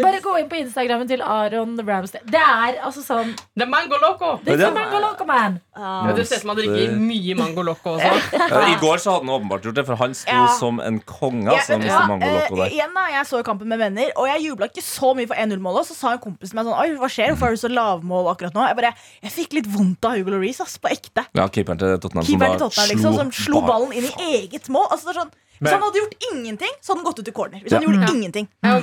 [0.02, 2.26] Bare gå inn på Instagrammen til Aron Ramstead.
[2.28, 4.34] Det er altså sånn Det er Mango Loco!
[4.44, 5.58] Det er mango man.
[5.78, 8.12] Ja, du ser ut som han drikker mye Mango Loco også.
[8.48, 10.46] Ja, I går så hadde han åpenbart gjort det, for han sto Ja.
[10.58, 11.50] som en konge.
[11.52, 12.72] Altså, ja, der.
[12.72, 15.88] igjen da, Jeg så kampen med venner, og jeg jubla ikke så mye for 1-0-målet.
[15.90, 17.32] Så sa en kompis til meg sånn Oi, hva skjer?
[17.34, 18.64] Hvorfor er du så lavmål akkurat nå?
[18.70, 18.92] Jeg bare,
[19.26, 21.24] jeg fikk litt vondt av Hugo Laurice, ass, på ekte.
[21.38, 24.88] Ja, keeperen til Tottenham Keeperen til Tottenham liksom, som slo ballen inn i eget mål.
[24.94, 27.34] Altså, det er sånn, hvis han hadde gjort ingenting, så hadde han gått ut i
[27.34, 27.61] corner.
[27.64, 27.78] Hvis Ja.
[27.80, 28.70] han gjorde ingenting Men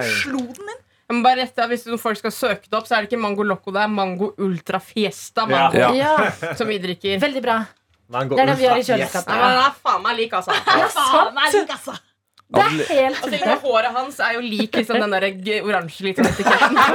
[0.00, 0.10] Nei.
[0.22, 0.80] slo den inn.
[1.08, 3.20] jeg må bare rette Hvis noen folk skal søke det opp, så er det ikke
[3.20, 5.92] Mango Loco, det er Mango Ultra Fiesta Mango Ja.
[5.92, 7.20] Ja, som vi drikker.
[7.20, 7.58] Veldig bra.
[8.08, 9.28] Mango Det er det vi har i kjøleskapet.
[9.28, 10.52] Ja, men den er faen meg lik, altså.
[10.54, 11.98] Faen, meg lik, altså.
[12.46, 13.46] Det er helt Og tullete.
[13.48, 15.24] med håret hans er jo lik liksom, den der
[15.66, 16.78] oransje liten etiketten.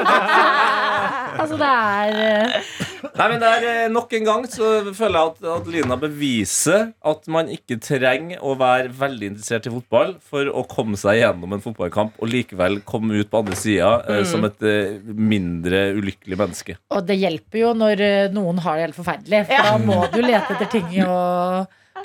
[1.31, 2.71] Altså, det er eh,
[3.15, 7.29] Nei, men det er eh, Nok en gang så føler jeg at Lina beviser at
[7.31, 11.63] man ikke trenger å være veldig interessert i fotball for å komme seg gjennom en
[11.63, 16.77] fotballkamp og likevel komme ut på andre sida eh, som et eh, mindre ulykkelig menneske.
[16.93, 18.03] Og det hjelper jo når
[18.35, 19.45] noen har det helt forferdelig.
[19.49, 21.21] For da må du lete etter ting å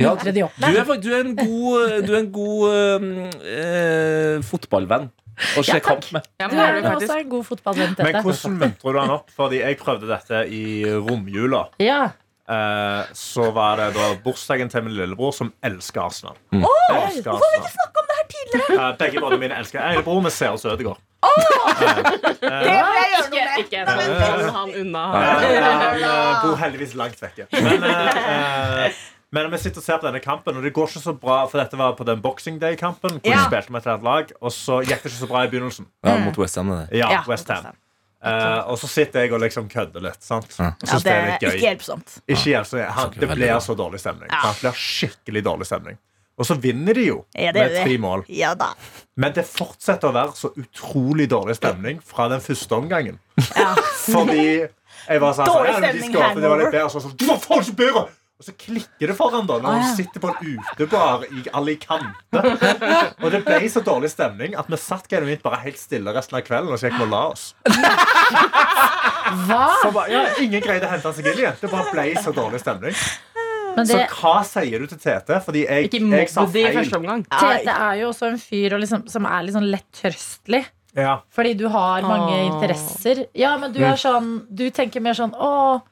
[0.00, 3.06] Ja, Du er, du er en god, du er en god eh,
[3.52, 5.08] eh, fotballvenn
[5.56, 6.26] å se kamp med.
[6.40, 9.32] Ja, men du er også en god fotballvenn, Men hvordan muntrer du han opp?
[9.36, 11.66] Fordi jeg prøvde dette i romjula.
[11.82, 12.04] Ja.
[12.46, 16.36] Eh, så var det da bursdagen til min lillebror, som elsker Arsenal.
[16.54, 16.62] Mm.
[16.62, 18.92] Elsker Hvorfor har vi ikke snakket om det her tidligere?
[19.00, 20.32] begge brødrene mine elsker Lillebror med
[20.72, 21.02] Ødegaard.
[21.26, 21.32] Oh!
[21.80, 23.58] Det må jeg gjøre noe med.
[23.64, 25.04] Ikke sånn hold han unna.
[25.16, 27.48] Eh, Han eh, bor heldigvis langt vekke.
[27.66, 28.20] Men, eh,
[28.86, 29.04] eh,
[29.42, 31.38] men vi sitter og ser på denne kampen, og det går ikke så bra.
[31.50, 33.42] For dette var på den Boxing Day-kampen, hvor Ja.
[33.42, 34.32] de spilte med et annet lag.
[34.40, 35.86] Og så gikk det ikke så bra i begynnelsen.
[36.04, 36.68] Ja, mot West Ham.
[36.70, 36.88] det.
[36.98, 37.56] Ja, Ja, West Ham.
[37.56, 37.76] West Ham.
[38.26, 40.22] Eh, og så sitter jeg og liksom kødder litt.
[40.24, 40.56] Sant?
[40.58, 40.72] Ja.
[40.82, 42.18] Ja, det er ikke hjelpsomt.
[42.26, 42.88] Ikke hjelpsomt.
[42.90, 44.28] han, det blir så dårlig stemning.
[44.32, 44.50] Ja.
[44.52, 45.98] Det blir skikkelig dårlig stemning.
[46.38, 48.24] Og så vinner de jo Ja, det med tre mål.
[48.28, 48.72] Ja da.
[49.16, 53.18] Men det fortsetter å være så utrolig dårlig stemning fra den første omgangen.
[53.56, 53.74] Ja.
[54.04, 54.66] Fordi
[55.08, 57.16] jeg var sånn, Dårlig ja, de stemning skapte, det var litt bedre, og så sånn,
[57.16, 58.04] du var faen ikke bedre!
[58.36, 62.42] Og så klikker det for han da når han sitter på en utebar i Alicante.
[63.24, 66.44] Og det ble så dårlig stemning at vi satt genuint bare helt stille resten av
[66.44, 67.46] kvelden og så gikk vi og la oss.
[69.46, 69.62] Hva?
[69.80, 71.56] Så bare, ja, ingen greide å hente seg inn igjen.
[71.62, 73.00] Det bare ble så dårlig stemning.
[73.76, 75.40] Men Så hva sier du til Tete?
[75.44, 76.70] Fordi jeg, Ikke jeg sa i feil.
[76.78, 77.24] første omgang.
[77.32, 80.62] Tete er jo også en fyr og liksom, som er litt sånn lett trøstelig.
[80.96, 81.18] Ja.
[81.32, 82.46] Fordi du har mange Åh.
[82.54, 83.26] interesser.
[83.36, 85.82] Ja, men du er sånn Du tenker mer sånn Å,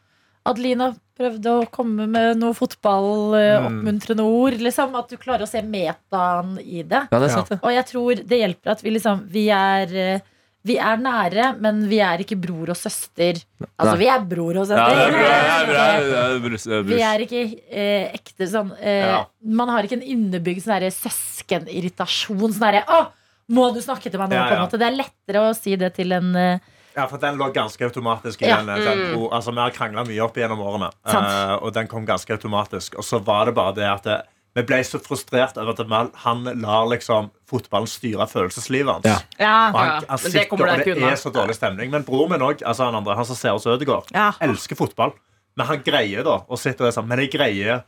[0.44, 4.58] Adelina prøvde å komme med noe fotballoppmuntrende ord.
[4.60, 7.06] Liksom, at du klarer å se metaen i det.
[7.10, 7.44] Ja, det Ja.
[7.62, 10.20] Og jeg tror det hjelper at vi liksom Vi er, eh,
[10.64, 13.40] vi er nære, men vi er ikke bror og søster.
[13.78, 13.98] Altså, Nei.
[14.02, 15.12] vi er bror og Ja, det er søster.
[15.12, 18.72] bra, det er bra, det er brus, det er Vi er ikke eh, ekte sånn
[18.80, 19.24] eh, Ja.
[19.44, 22.52] Man har ikke en innebygd sånn søskenirritasjon.
[22.52, 23.06] Sånn derre Å,
[23.54, 24.36] må du snakke til meg nå?
[24.36, 24.66] Ja, På en ja.
[24.66, 26.58] måte Det er lettere å si det til en eh,
[26.96, 28.56] Ja, for den lå ganske automatisk i Ja.
[28.62, 32.06] den, den bro- Altså, Vi har krangla mye opp gjennom årene, eh, og den kom
[32.06, 32.94] ganske automatisk.
[32.98, 34.20] Og så var det bare det at det,
[34.54, 39.04] vi ble så frustrert over at han lar liksom fotballen styre følelseslivet hans.
[39.04, 39.18] Ja.
[39.40, 39.68] Ja.
[39.72, 41.90] Og han, han men det sitter, og det er så dårlig stemning.
[41.90, 44.30] Men broren min òg, altså han andre, han som ser oss Ødegård, Ja.
[44.40, 45.12] elsker fotball.
[45.56, 47.82] Men han greier da å sitte og er sånn Men jeg greier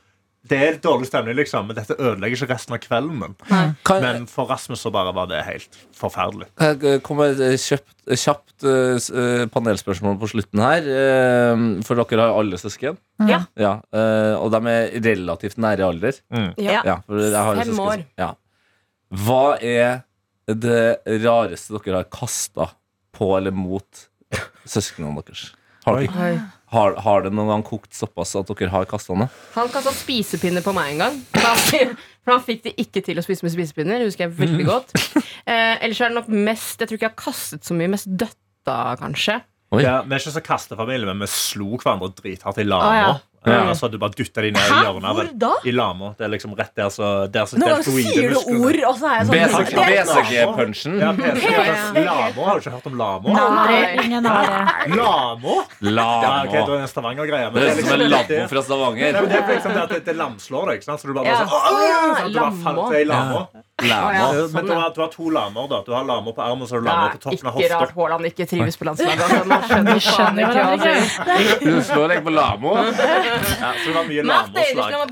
[0.47, 3.35] Det er dårlig stemning, liksom, men dette ødelegger ikke resten av kvelden Men,
[3.87, 6.49] Kan, Men for Rasmus så bare var det helt forferdelig.
[6.61, 10.87] jeg kommer med et kjøpt, kjapt uh, eh, panelspørsmål på slutten her?
[10.87, 12.99] Uh, For dere har alle søsken.
[13.27, 13.43] Ja.
[13.59, 16.21] Ja, uh, og de er relativt nære alder.
[16.31, 16.53] alder.
[16.63, 16.83] Ja.
[16.87, 18.05] Ja, Fem søsken år.
[18.21, 18.33] Ja.
[19.27, 20.03] Hva er
[20.47, 20.83] det
[21.25, 22.71] rareste dere har kasta
[23.17, 24.07] på eller mot
[24.67, 25.51] søsknene deres?
[25.87, 26.37] Har, Oi.
[26.77, 29.31] Har, har det noen gang kokt såpass at dere har kasta noe?
[29.57, 31.19] Han kasta spisepinner på meg en gang.
[31.35, 34.05] For han, for han fikk det ikke til å spise med spisepinner.
[34.07, 34.95] Husker jeg veldig godt.
[35.47, 37.91] Eh, ellers er det nok mest Jeg tror ikke jeg har kastet så mye.
[37.93, 39.37] Mest døtta, kanskje.
[39.75, 39.83] Oi.
[39.85, 42.89] Ja, vi er ikke så kastefamilie, men vi slo hverandre drithardt i lama.
[42.91, 43.15] Ah, ja.
[43.47, 45.19] Eh, så hadde du bare dytta de ned i hjørnet.
[45.19, 45.51] Hvor da?
[45.63, 46.11] I lama.
[46.19, 49.11] Det er liksom rett der så, der så Noen ganger sier du ord, og så
[49.11, 50.97] er jeg sånn BCG-punchen?
[51.03, 51.53] Ja, PC.
[52.09, 53.37] Lamo, har du ikke hørt om lamo?
[53.45, 53.79] Aldri.
[54.03, 54.97] Ingen har det.
[54.97, 55.61] Lamo?
[55.87, 56.35] Lamo.
[56.43, 57.53] ok, er det en Stavanger-greie.
[57.55, 59.23] Det er som en lamo fra Stavanger.
[59.23, 60.83] det er liksom det at det, lamslår deg.
[60.83, 61.05] ikke sant?
[61.05, 63.66] Så du bare, sånn, sånn, lamo.
[63.77, 64.09] Lammo.
[64.17, 65.67] Ja, Men sånn, du har, du har to lamer.
[65.69, 67.59] da Du har lamer på armen og så har du lamer er på toppen av
[67.61, 68.01] ikke rart hofta.
[68.01, 69.21] Haaland ikke trives på landslaget.
[69.21, 69.59] Altså.
[69.67, 71.61] Skjønner Vi skjønner ikke hva han sier.
[71.61, 72.73] Du slår deg på lama?
[72.87, 74.25] Ja, så det var mye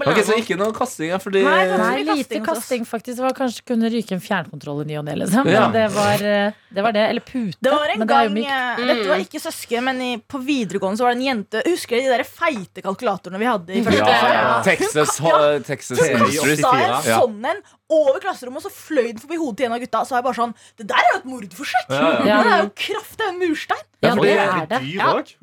[0.01, 2.49] på Ok, Så ikke noe kasting, her, fordi Nei, det var- lite kasting oss.
[2.55, 3.17] kasting, faktisk.
[3.21, 5.45] Det var kanskje kunne ryke en fjernkontroll i ny og ne, liksom.
[5.53, 5.67] Ja.
[5.69, 7.05] Men det var, eh, det var det.
[7.11, 7.61] Eller pute.
[7.61, 8.49] Det var en men det gang mykt.
[8.49, 12.01] eh, Dette var ikke søsken, men i, på videregående så var det en jente Husker
[12.01, 14.63] dere de der feite kalkulatorene vi hadde i første Ja, ja.
[14.65, 15.21] Texas,
[15.69, 16.61] Texas Hun Industries.
[16.65, 17.21] Sa en Ja.
[17.21, 17.61] sånn en
[17.95, 20.05] over klasserommet, og så fløy den forbi hodet til en av gutta.
[20.05, 21.91] Så var jeg bare sånn Det der er jo et mordforsøk!
[21.91, 22.39] Ja, ja.
[22.45, 23.85] Det er jo kraft, det er jo en murstein.
[24.05, 24.81] Ja, for det det er jo det.
[24.95, 25.11] Ja.
[25.15, 25.35] òg.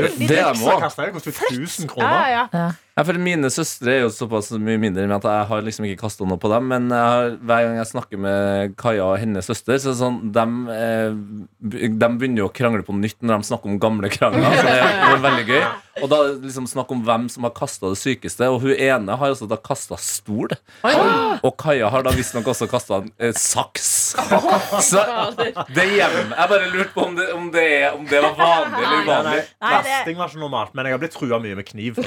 [0.00, 0.54] Veldig Det er.
[0.54, 2.28] Det koster jo 1000 Ja, kroner.
[2.30, 2.70] ja, ja.
[3.00, 6.02] Ja, for Mine søstre er jo såpass mye mindre med at jeg har liksom ikke
[6.02, 6.66] kasta noe på dem.
[6.68, 10.18] Men har, hver gang jeg snakker med Kaja og hennes søster, så er det sånn
[10.34, 10.44] de,
[10.74, 14.52] eh, de begynner jo å krangle på nytt når de snakker om gamle krangler.
[14.52, 15.64] Så det er veldig gøy
[16.02, 18.52] Og da liksom snakk om hvem som har kasta det sykeste.
[18.52, 20.52] Og hun ene har også da kasta stol.
[21.40, 23.88] Og Kaja har da visstnok også kasta en eh, saks.
[24.82, 25.02] Så
[25.74, 28.84] det hjemme Jeg bare lurte på om det, om det, er- om det var vanlig
[28.84, 29.42] eller Nei, nei, uvanlig.
[29.60, 32.00] Plasting var ikke normalt, men jeg har blitt trua mye med kniv.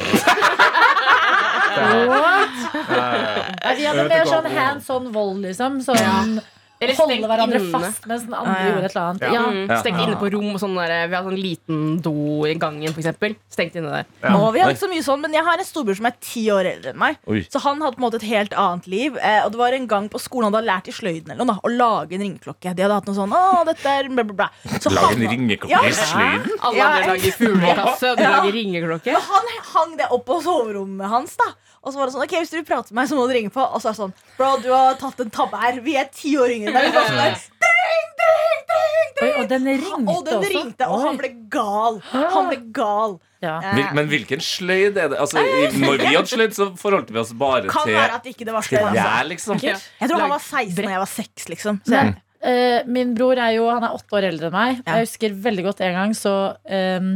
[3.78, 5.80] Vi hadde mer sånn hands on vold, liksom.
[5.86, 6.38] Sånn
[6.84, 7.72] Eller holde hverandre inne.
[7.74, 8.72] fast mens den andre ah, ja.
[8.74, 9.22] gjorde et eller annet.
[9.22, 9.34] Ja.
[9.34, 9.44] Ja.
[9.50, 9.78] Mm, Ja.
[9.82, 10.50] stengt inne på rom.
[10.54, 12.14] og Sånn der, vi har sånn liten do
[12.46, 13.38] i gangen, f.eks.
[13.50, 14.06] Stengt inne der.
[14.36, 16.46] Og vi har ikke så mye sånn, men jeg har en storbror som er ti
[16.54, 17.18] år eldre enn meg.
[17.28, 17.42] Oi.
[17.50, 19.18] Så han hadde på en måte et helt annet liv.
[19.18, 21.54] Eh, og det var en gang på skolen han hadde lært i sløyden eller noe,
[21.56, 22.76] da, å lage en ringeklokke.
[22.76, 24.50] De hadde hatt noe sånn Å, dette er bla, bla, bla.
[24.80, 25.82] Så lage en ringeklokke Ja.
[25.88, 26.58] i sløyden.
[26.62, 28.30] Alle andre lager fuglekasse, og du Ja.
[28.38, 29.12] lager ringeklokke.
[29.14, 31.36] Men han hang det opp på soverommet hans.
[31.38, 31.54] da
[31.86, 33.34] Og så var det sånn, ok, Hvis du vil prate med meg, så må du
[33.36, 33.60] ringe på.
[33.60, 35.80] Og så er det sånn Bro, du har tatt en tabbe her.
[35.82, 36.73] Vi er ti år yngre.
[36.74, 39.36] Vi var sånn der, ding, ding, ding, Oi, ding.
[39.44, 40.52] og den ringte Og den også.
[40.56, 42.02] ringte, og han ble gal.
[42.14, 43.16] Han ble gal.
[43.44, 43.56] Ja.
[43.74, 45.20] Eh, men hvilken sløyd er det?
[45.20, 48.48] Altså, når vi hadde sløyd, så forholdt vi oss bare Kan til være at ikke
[48.48, 48.86] det var sløyd.
[48.94, 49.30] Altså.
[49.32, 49.64] liksom.
[49.64, 51.82] Jeg tror han var 16 og jeg var 6, liksom.
[51.88, 52.14] Så jeg,
[52.44, 54.82] Eh, min bror er jo Han er åtte år eldre enn meg.
[54.84, 54.98] Ja.
[54.98, 56.34] Jeg husker veldig godt en gang så,
[56.68, 57.14] um,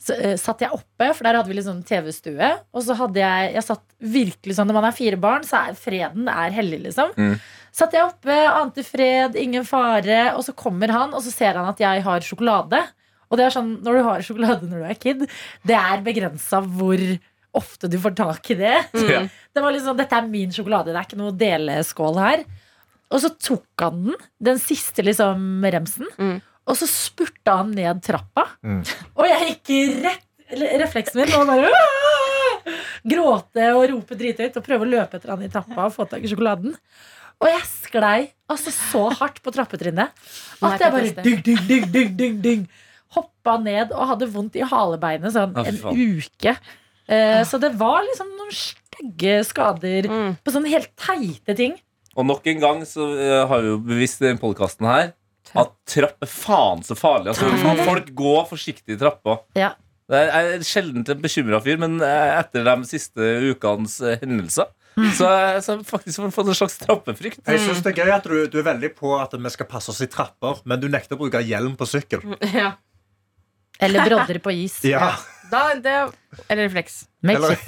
[0.00, 2.48] så uh, satt jeg oppe, for der hadde vi litt sånn TV-stue.
[2.72, 5.76] Og så hadde jeg Jeg satt virkelig sånn Når man er fire barn, så er
[5.76, 7.12] freden er hellig, liksom.
[7.18, 7.34] Mm.
[7.74, 11.68] Satt jeg oppe, ante fred, ingen fare, og så kommer han, og så ser han
[11.70, 12.80] at jeg har sjokolade.
[13.28, 15.26] Og det er sånn, når du har sjokolade når du er kid,
[15.68, 17.02] det er begrensa hvor
[17.58, 18.76] ofte du får tak i det.
[18.94, 19.28] Mm.
[19.54, 22.44] Det var liksom, Dette er min sjokolade, det er ikke noe deleskål her.
[23.08, 24.16] Og så tok han den,
[24.50, 26.38] den siste liksom remsen, Mm.
[26.68, 28.44] og så spurta han ned trappa.
[28.64, 28.82] Mm.
[29.16, 31.70] Og jeg gikk rett eller Refleksen min og bare!
[33.08, 36.24] Gråte og rope drithøyt og prøve å løpe etter han i trappa og få tak
[36.24, 36.74] i sjokoladen.
[37.40, 38.18] Og jeg sklei
[38.50, 40.10] altså så hardt på trappetrinnet
[40.64, 42.62] at jeg bare ding, ding, ding, ding, ding, dyng.
[43.14, 46.56] Hoppa ned og hadde vondt i halebeinet sånn en uke.
[47.08, 50.34] Eh, så det var liksom noen stygge skader Mm.
[50.44, 51.78] på sånne helt teite ting.
[52.18, 55.12] Og nok en gang så eh, har vi jo bevisst i den podkasten her
[55.56, 57.30] at trapp er faen så farlig.
[57.32, 59.38] Altså, folk går forsiktig i trappa.
[59.56, 59.70] Ja.
[60.08, 63.20] Det er- Jeg er sjelden en bekymra fyr, men eh, etter de siste
[63.54, 64.66] ukenes hendelser
[65.16, 65.30] så
[65.64, 67.40] så faktisk har fått en slags trappefrykt.
[67.46, 69.92] Jeg synes det er gøy at du, du er veldig på at vi skal passe
[69.92, 72.24] oss i trapper, men du nekter å bruke hjelm på sykkel.
[72.54, 72.76] Ja.
[73.78, 74.80] Eller brodder på is.
[74.94, 75.16] Ja.
[75.48, 75.92] Da, det,
[76.48, 77.06] eller refleks.
[77.24, 77.56] Eller-.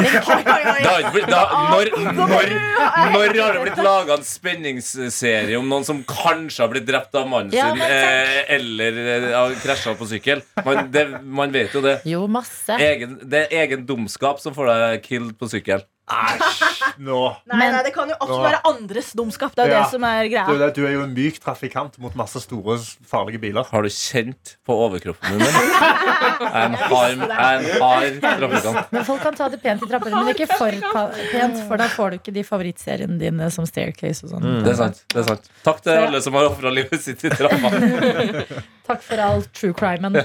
[0.81, 0.97] Da,
[1.31, 1.41] da,
[3.15, 7.25] når har det blitt laga en spenningsserie om noen som kanskje har blitt drept av
[7.31, 10.45] mannen Ja, sin, eh, eller eh, har krasja på sykkel?
[10.67, 11.97] Man, det, man vet jo det.
[12.09, 12.77] Jo, masse.
[12.85, 15.87] Egen, det er egen dumskap som får deg killed på sykkel.
[16.11, 16.99] Æsj!
[17.07, 17.19] Nå.
[17.53, 19.55] Nei, nei, det kan jo også være andres dumskap.
[19.55, 19.83] Det er jo Ja.
[19.85, 20.59] det som er Du, greia.
[20.59, 23.65] det- du er jo en myk trafikant mot masse store, farlige biler.
[23.71, 25.41] Har du kjent på overkroppen er
[26.65, 27.31] en hard, en
[27.81, 28.93] hard trafikant.
[28.93, 30.71] Men folk kan ta det pent i trapper, men ikke for
[31.33, 34.49] pent, for da får du ikke de favorittseriene dine som Staircase og sånn.
[34.65, 35.05] Det er sant.
[35.15, 37.71] det er sant Takk til alle som har ofra livet sitt i trappa.
[38.91, 40.17] Takk for all true crimen.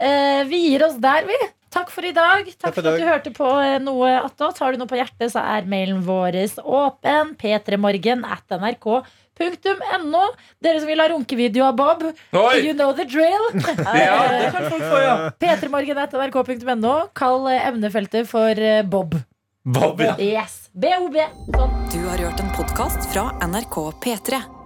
[0.00, 1.38] Eh, vi gir oss der, vi.
[1.70, 2.48] Takk for i dag.
[2.58, 4.58] Takk for for i at du hørte på eh, noe attåt.
[4.58, 7.34] Har du noe på hjertet, så er mailen vår åpen.
[7.38, 10.24] p3morgen at nrk.no.
[10.60, 12.04] Dere som vil ha runkevideo av Bob,
[12.34, 12.60] Oi!
[12.66, 13.46] you know the drill.
[14.00, 15.16] Ja, det kan folk få, ja.
[15.38, 16.94] p3morgen at nrk.no.
[17.14, 19.14] Kall eh, emnefeltet for eh, Bob.
[19.62, 20.16] Bob, ja.
[20.18, 20.70] Yes.
[20.72, 21.18] BOB.
[21.54, 21.76] Sånn.
[21.92, 24.59] Du har hørt en podkast fra NRK P3.